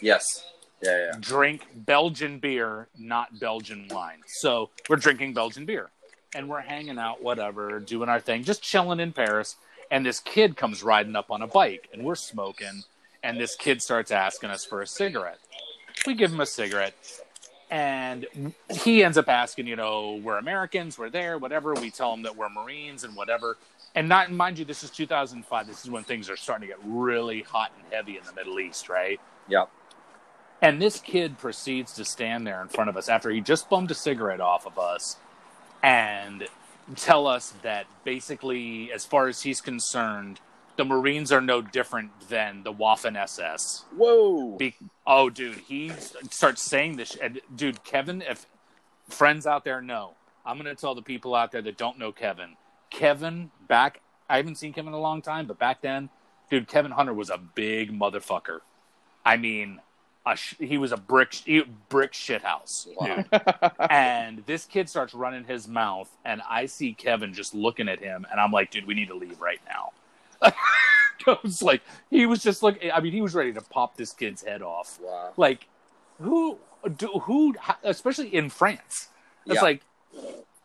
[0.00, 0.44] Yes.
[0.82, 0.98] Yeah.
[1.12, 1.12] Yeah.
[1.20, 4.18] drink Belgian beer, not Belgian wine.
[4.26, 5.90] So we're drinking Belgian beer
[6.34, 9.54] and we're hanging out, whatever, doing our thing, just chilling in Paris.
[9.92, 12.82] And this kid comes riding up on a bike and we're smoking.
[13.22, 15.38] And this kid starts asking us for a cigarette.
[16.06, 16.94] We give him a cigarette.
[17.70, 21.72] And he ends up asking, you know, we're Americans, we're there, whatever.
[21.72, 23.56] We tell him that we're Marines and whatever.
[23.94, 25.66] And not mind you, this is 2005.
[25.66, 28.60] This is when things are starting to get really hot and heavy in the Middle
[28.60, 29.18] East, right?
[29.48, 29.70] Yep.
[30.60, 33.90] And this kid proceeds to stand there in front of us after he just bummed
[33.90, 35.16] a cigarette off of us
[35.82, 36.46] and
[36.94, 40.40] tell us that basically, as far as he's concerned,
[40.76, 43.84] the Marines are no different than the Waffen SS.
[43.96, 44.56] Whoa.
[44.56, 44.74] Be-
[45.06, 45.90] oh, dude, he
[46.30, 47.16] starts saying this.
[47.16, 48.46] And dude, Kevin, if
[49.08, 50.14] friends out there know,
[50.44, 52.56] I'm going to tell the people out there that don't know Kevin.
[52.90, 56.08] Kevin, back, I haven't seen Kevin in a long time, but back then,
[56.50, 58.60] dude, Kevin Hunter was a big motherfucker.
[59.24, 59.80] I mean,
[60.34, 63.24] sh- he was a brick he, brick shithouse, Wow.
[63.90, 68.26] and this kid starts running his mouth, and I see Kevin just looking at him,
[68.30, 69.92] and I'm like, dude, we need to leave right now.
[71.26, 74.12] I was like, he was just like, I mean, he was ready to pop this
[74.12, 74.98] kid's head off.
[75.00, 75.32] Wow.
[75.36, 75.68] Like,
[76.20, 76.58] who,
[76.96, 79.08] do, who, especially in France,
[79.46, 79.60] it's Yeah.
[79.62, 79.82] like,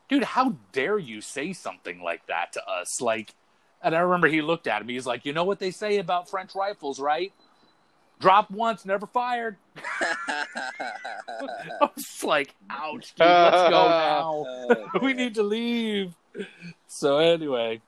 [0.09, 3.01] dude, how dare you say something like that to us?
[3.01, 3.33] Like,
[3.83, 4.93] and I remember he looked at me.
[4.93, 7.31] He's like, you know what they say about French rifles, right?
[8.19, 9.57] Drop once, never fired.
[9.99, 14.43] I was like, ouch, dude, let's go now.
[14.47, 16.15] Oh, we need to leave.
[16.87, 17.81] So anyway,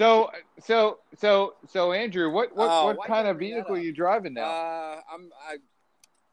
[0.00, 0.30] so
[0.64, 4.46] so so so Andrew, what what Oh, what kind of vehicle are you driving now?
[4.48, 5.30] Uh, I'm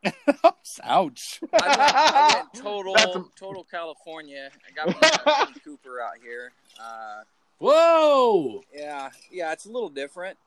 [0.06, 0.52] I,
[0.84, 1.42] ouch.
[1.52, 4.50] I, went, I went total a- total California.
[4.66, 6.54] I got my Cooper out here.
[6.80, 7.24] Uh,
[7.60, 8.62] Whoa!
[8.74, 10.38] yeah, yeah, it's a little different.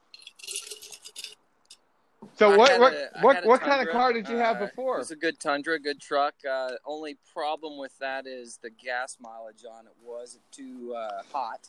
[2.36, 4.36] So I what had what a- I what had what kind of car did you
[4.36, 4.98] have Uh, before?
[4.98, 6.34] was a good Tundra, good truck.
[6.48, 11.60] Uh, only problem with that is the gas mileage on it was too uh, hot.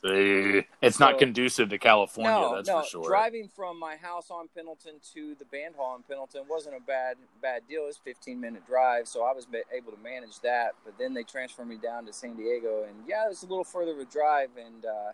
[0.82, 2.82] It's not conducive to California, no, that's no.
[2.82, 3.04] for sure.
[3.06, 7.18] Driving from my house on Pendleton to the band hall in Pendleton wasn't a bad
[7.42, 7.84] bad deal.
[7.84, 10.76] It was a 15 minute drive, so I was able to manage that.
[10.84, 13.64] But then they transferred me down to San Diego, and yeah, it was a little
[13.64, 14.50] further of a drive.
[14.58, 15.12] And uh,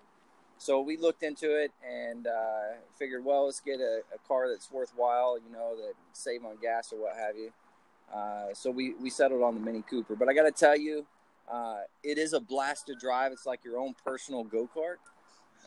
[0.58, 4.72] so we looked into it and uh, figured, well, let's get a, a car that's
[4.72, 7.52] worthwhile, you know, that save on gas or what have you.
[8.14, 10.16] Uh, so we, we settled on the Mini Cooper.
[10.16, 11.06] But I got to tell you,
[11.52, 13.32] uh, it is a blast to drive.
[13.32, 14.96] It's like your own personal go kart.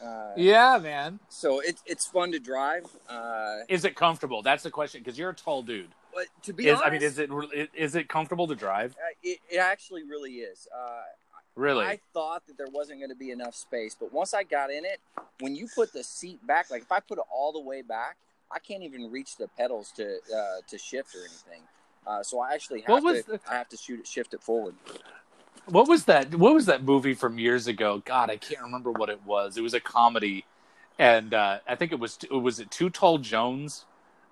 [0.02, 1.20] Uh, Yeah, man.
[1.28, 2.84] so it's it's fun to drive.
[3.08, 4.40] Uh, Is it comfortable?
[4.40, 5.90] That's the question because you're a tall dude.
[6.14, 8.92] But to be Is, honest, I mean, is it is it comfortable to drive?
[8.92, 10.66] uh, it, it actually really is.
[11.56, 11.84] Really?
[11.84, 14.84] I thought that there wasn't going to be enough space, but once I got in
[14.84, 14.98] it,
[15.40, 18.16] when you put the seat back, like if I put it all the way back,
[18.50, 21.62] I can't even reach the pedals to uh, to shift or anything.
[22.06, 24.74] Uh, so I actually have to the- I have to shoot it, shift it forward.
[25.66, 26.34] What was that?
[26.34, 28.02] What was that movie from years ago?
[28.04, 29.56] God, I can't remember what it was.
[29.56, 30.44] It was a comedy,
[30.98, 33.84] and uh, I think it was was it Too Tall Jones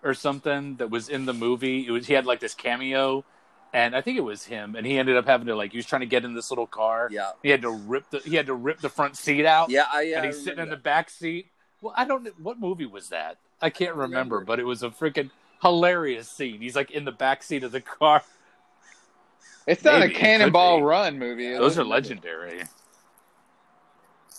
[0.03, 1.87] or something that was in the movie.
[1.87, 3.25] It was he had like this cameo,
[3.73, 5.87] and I think it was him, and he ended up having to like he was
[5.87, 7.09] trying to get in this little car.
[7.11, 9.71] Yeah, He had to rip the he had to rip the front seat out.
[9.71, 10.17] yeah, I, yeah.
[10.19, 11.47] and I he's sitting in remember the back seat.
[11.81, 13.37] Well, I don't know what movie was that.
[13.61, 14.45] I can't don't remember, remember.
[14.47, 15.31] but it was a freaking
[15.63, 16.61] hilarious scene.
[16.61, 18.23] He's like in the back seat of the car.
[19.67, 20.83] It's not Maybe, a Cannonball.
[20.83, 21.53] Run movie.
[21.53, 22.63] Those are legendary.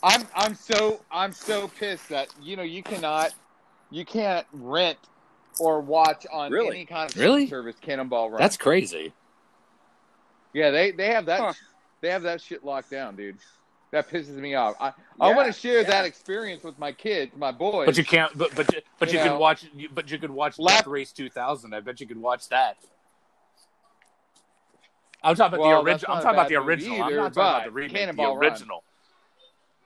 [0.02, 3.34] I'm I'm so I'm so pissed that you know you cannot
[3.92, 4.98] you can't rent
[5.60, 6.78] or watch on Really?
[6.78, 7.48] any kind of Really?
[7.48, 8.40] service Cannonball Run.
[8.40, 9.14] That's crazy.
[10.54, 11.54] Yeah, they they have that Huh.
[12.02, 13.38] they have that shit locked down, dude.
[13.92, 14.76] That pisses me off.
[14.80, 15.88] I, I want to share yeah.
[15.90, 17.88] that experience with my kids, my boys.
[17.88, 18.38] But you can't.
[18.38, 19.40] But but you- but you, You can know.
[19.40, 19.66] watch.
[19.94, 21.74] But you could watch Lap- Race 2000.
[21.74, 22.78] I bet you could watch that.
[25.24, 26.16] I'm talking about Well, the original.
[26.16, 27.04] I'm talking about the movie original.
[27.04, 27.96] I'm not talking about the remake.
[27.98, 28.52] Cannonball the Run.
[28.52, 28.84] original.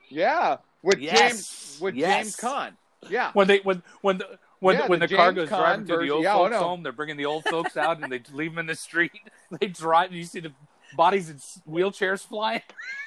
[0.08, 1.18] yeah, with Yes.
[1.18, 2.16] James with Yes.
[2.24, 2.76] James Caan.
[3.10, 5.48] Yeah, When they when when the when Yeah, the, when the the, car James goes
[5.48, 6.58] driving Caan to the old Yeah, I folks know.
[6.60, 9.12] home, they're bringing the old folks out and they leave them in the street.
[9.60, 10.08] They drive.
[10.10, 10.52] and You see the
[10.96, 11.36] bodies in
[11.70, 12.62] wheelchairs flying.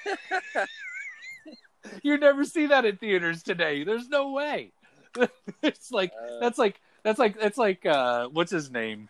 [2.04, 3.84] you never see that in theaters today.
[3.84, 4.72] There's no way.
[5.64, 9.10] it's like Uh, that's like that's like that's like uh what's his name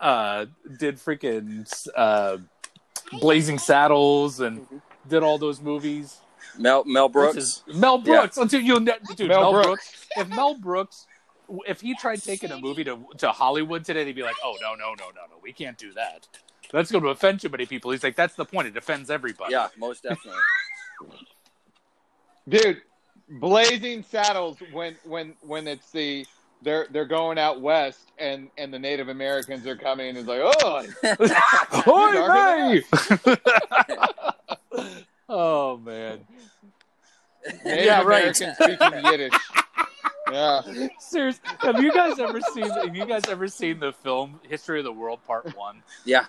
[0.00, 0.46] uh
[0.78, 1.66] did freaking
[1.96, 2.36] uh
[3.20, 4.66] blazing saddles and
[5.08, 6.18] did all those movies
[6.58, 7.34] Mel Mel Brooks.
[7.36, 9.66] his- mel brooks until you ne- dude Mel mel, Brooks.
[9.66, 10.06] brooks.
[10.16, 11.06] if mel brooks
[11.66, 14.74] if he tried taking a movie to to hollywood today they'd be like oh no
[14.74, 16.26] no no no no we can't do that
[16.72, 19.52] that's going to offend too many people he's like that's the point it offends everybody
[19.52, 20.40] Yeah, most definitely.
[22.48, 22.82] dude,
[23.28, 26.26] Blazing Saddles when when when it's the
[26.62, 30.40] they're they're going out west and and the Native Americans are coming and it's like
[30.42, 30.86] oh
[31.86, 32.82] Oy
[34.72, 34.86] vey!
[35.28, 36.20] oh man
[37.64, 38.40] Native Yeah, right.
[38.40, 39.32] Americans speaking Yiddish.
[40.30, 40.62] Yeah,
[40.98, 41.40] Serious.
[41.60, 42.68] Have you guys ever seen?
[42.68, 45.82] Have you guys ever seen the film History of the World Part One?
[46.04, 46.26] yeah,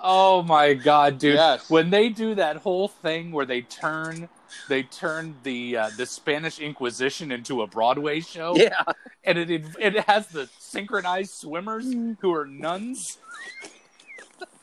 [0.00, 1.34] Oh my god, dude!
[1.34, 1.70] Yes.
[1.70, 4.28] When they do that whole thing where they turn,
[4.68, 8.82] they turn the uh, the Spanish Inquisition into a Broadway show, yeah.
[9.24, 13.18] and it it has the synchronized swimmers who are nuns.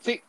[0.00, 0.22] see,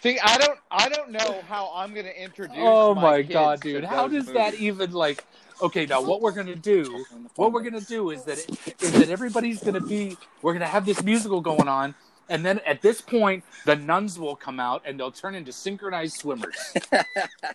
[0.00, 2.56] see, I don't I don't know how I'm gonna introduce.
[2.58, 3.84] Oh my kids god, dude!
[3.84, 5.22] How those does that even like?
[5.60, 7.04] Okay, now what we're gonna do?
[7.36, 8.38] What we're gonna do is that
[8.80, 10.16] is that everybody's gonna be.
[10.42, 11.94] We're gonna have this musical going on,
[12.28, 16.16] and then at this point, the nuns will come out and they'll turn into synchronized
[16.16, 16.56] swimmers.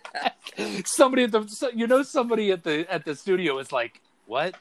[0.84, 4.54] somebody at the, you know, somebody at the at the studio is like, "What?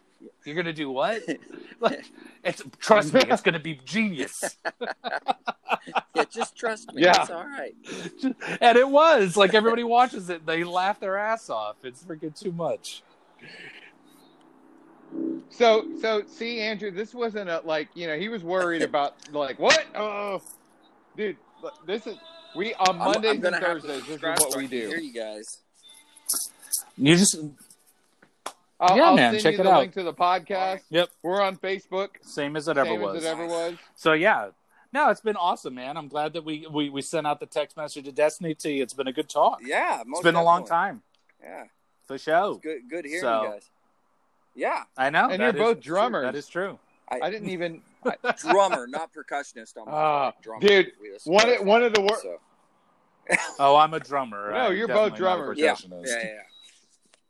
[0.46, 1.22] You're gonna do what?"
[1.80, 2.06] Like,
[2.44, 4.58] it's trust me, it's gonna be genius.
[6.16, 7.04] Yeah, just trust me.
[7.04, 7.22] Yeah.
[7.22, 7.76] It's all right.
[8.60, 11.78] and it was like everybody watches it, they laugh their ass off.
[11.84, 13.04] It's freaking too much.
[15.50, 19.58] So so see Andrew, this wasn't a like you know he was worried about like
[19.60, 20.42] what oh
[21.16, 21.38] dude
[21.86, 22.18] this is
[22.56, 24.88] we on I'm- Mondays I'm and Thursdays this is what we do.
[24.90, 25.62] Hear you guys.
[26.98, 27.38] You just
[28.80, 29.80] I'll, Yeah, I'll man, send check you it the out.
[29.80, 30.82] link to the podcast.
[30.90, 31.10] Yep.
[31.24, 32.10] We're on Facebook.
[32.22, 33.18] same as it ever same was.
[33.18, 33.76] as it ever was.
[33.96, 34.50] So yeah,
[34.94, 35.96] no, it's been awesome, man.
[35.98, 38.84] I'm glad that we we, we sent out the text message to Destiny to you.
[38.84, 39.62] It's been a good talk.
[39.64, 41.02] Yeah, it's been a long time
[41.42, 41.64] Yeah,
[42.08, 42.56] for show.
[42.64, 42.90] good.
[42.90, 43.70] Good hearing So- you guys.
[44.56, 45.94] Yeah, I know, And that you're both is true.
[45.94, 46.24] drummers.
[46.24, 46.80] That is true.
[47.12, 47.84] I didn't even
[48.40, 49.78] drummer, not percussionist.
[49.78, 50.68] On my Ah, part, drummer.
[50.68, 50.92] dude,
[51.26, 52.40] one of- one of the wor- So,
[53.60, 54.50] Oh, I'm a drummer.
[54.52, 55.60] No, I'm you're both definitely not a drummers.
[55.60, 55.76] yeah,
[56.08, 56.40] yeah, yeah.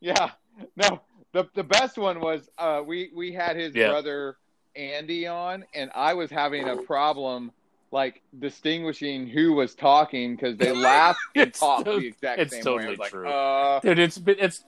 [0.00, 0.30] yeah
[0.76, 1.00] no
[1.32, 3.88] the the best one was uh we we had his Yeah.
[3.88, 4.36] brother
[4.76, 7.52] Andy on and I was having a problem
[7.90, 12.64] like distinguishing who was talking because they laughed and It's talked the exact it's same
[12.64, 12.70] way.
[12.70, 13.28] I totally was like, true.
[13.28, 14.64] Uh, Dude, it's been it's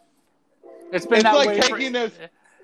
[0.92, 2.18] it's been It's that like way taking for, those-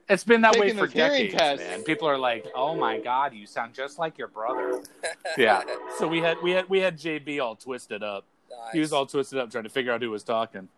[0.08, 1.64] It's been that way for decades, tests.
[1.66, 1.82] man.
[1.82, 4.82] People are like, "Oh my god, you sound just like your brother."
[5.38, 5.62] yeah.
[5.98, 8.24] So we had we had we had JB all twisted up.
[8.48, 8.72] Nice.
[8.72, 10.68] He was all twisted up trying to figure out who was talking.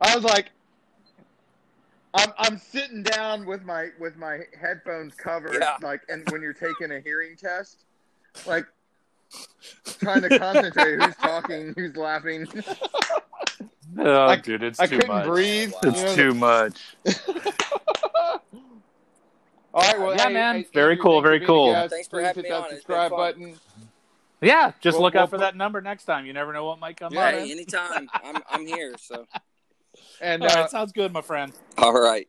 [0.00, 0.50] I was like,
[2.14, 5.76] I'm I'm sitting down with my with my headphones covered, Yeah.
[5.82, 7.84] like, and when you're taking a hearing test,
[8.46, 8.66] like,
[10.00, 12.46] trying to concentrate who's talking, who's laughing.
[13.98, 15.26] Oh, I- dude, it's I too couldn't much.
[15.26, 15.72] breathe.
[15.84, 16.14] It's you know?
[16.16, 16.96] too much.
[19.72, 19.98] All right.
[19.98, 20.56] Well, Yeah, hey, man.
[20.56, 21.72] hey, Very cool, very cool.
[21.72, 21.92] guest.
[21.92, 22.70] Thanks for Please having hit me that on.
[22.70, 23.56] Subscribe button.
[24.40, 26.26] Yeah, just We'll- look we'll out for put- that number next time.
[26.26, 27.26] You never know what might come Yeah.
[27.26, 27.34] up.
[27.34, 28.08] Hey, anytime.
[28.24, 28.94] I'm I'm here.
[28.98, 29.26] So.
[30.20, 31.52] And All uh, right, sounds good, my friend.
[31.78, 32.28] All right.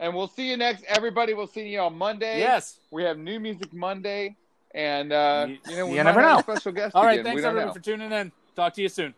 [0.00, 0.84] and we'll see you next.
[0.88, 2.38] Everybody, we'll see you on Monday.
[2.38, 2.78] Yes.
[2.90, 4.36] We have new music Monday,
[4.74, 6.38] and uh, You- you know we you never know.
[6.40, 6.94] special guest.
[6.94, 7.24] All right, again.
[7.24, 7.72] thanks everyone know.
[7.74, 8.32] for tuning in.
[8.56, 9.14] Talk to you soon.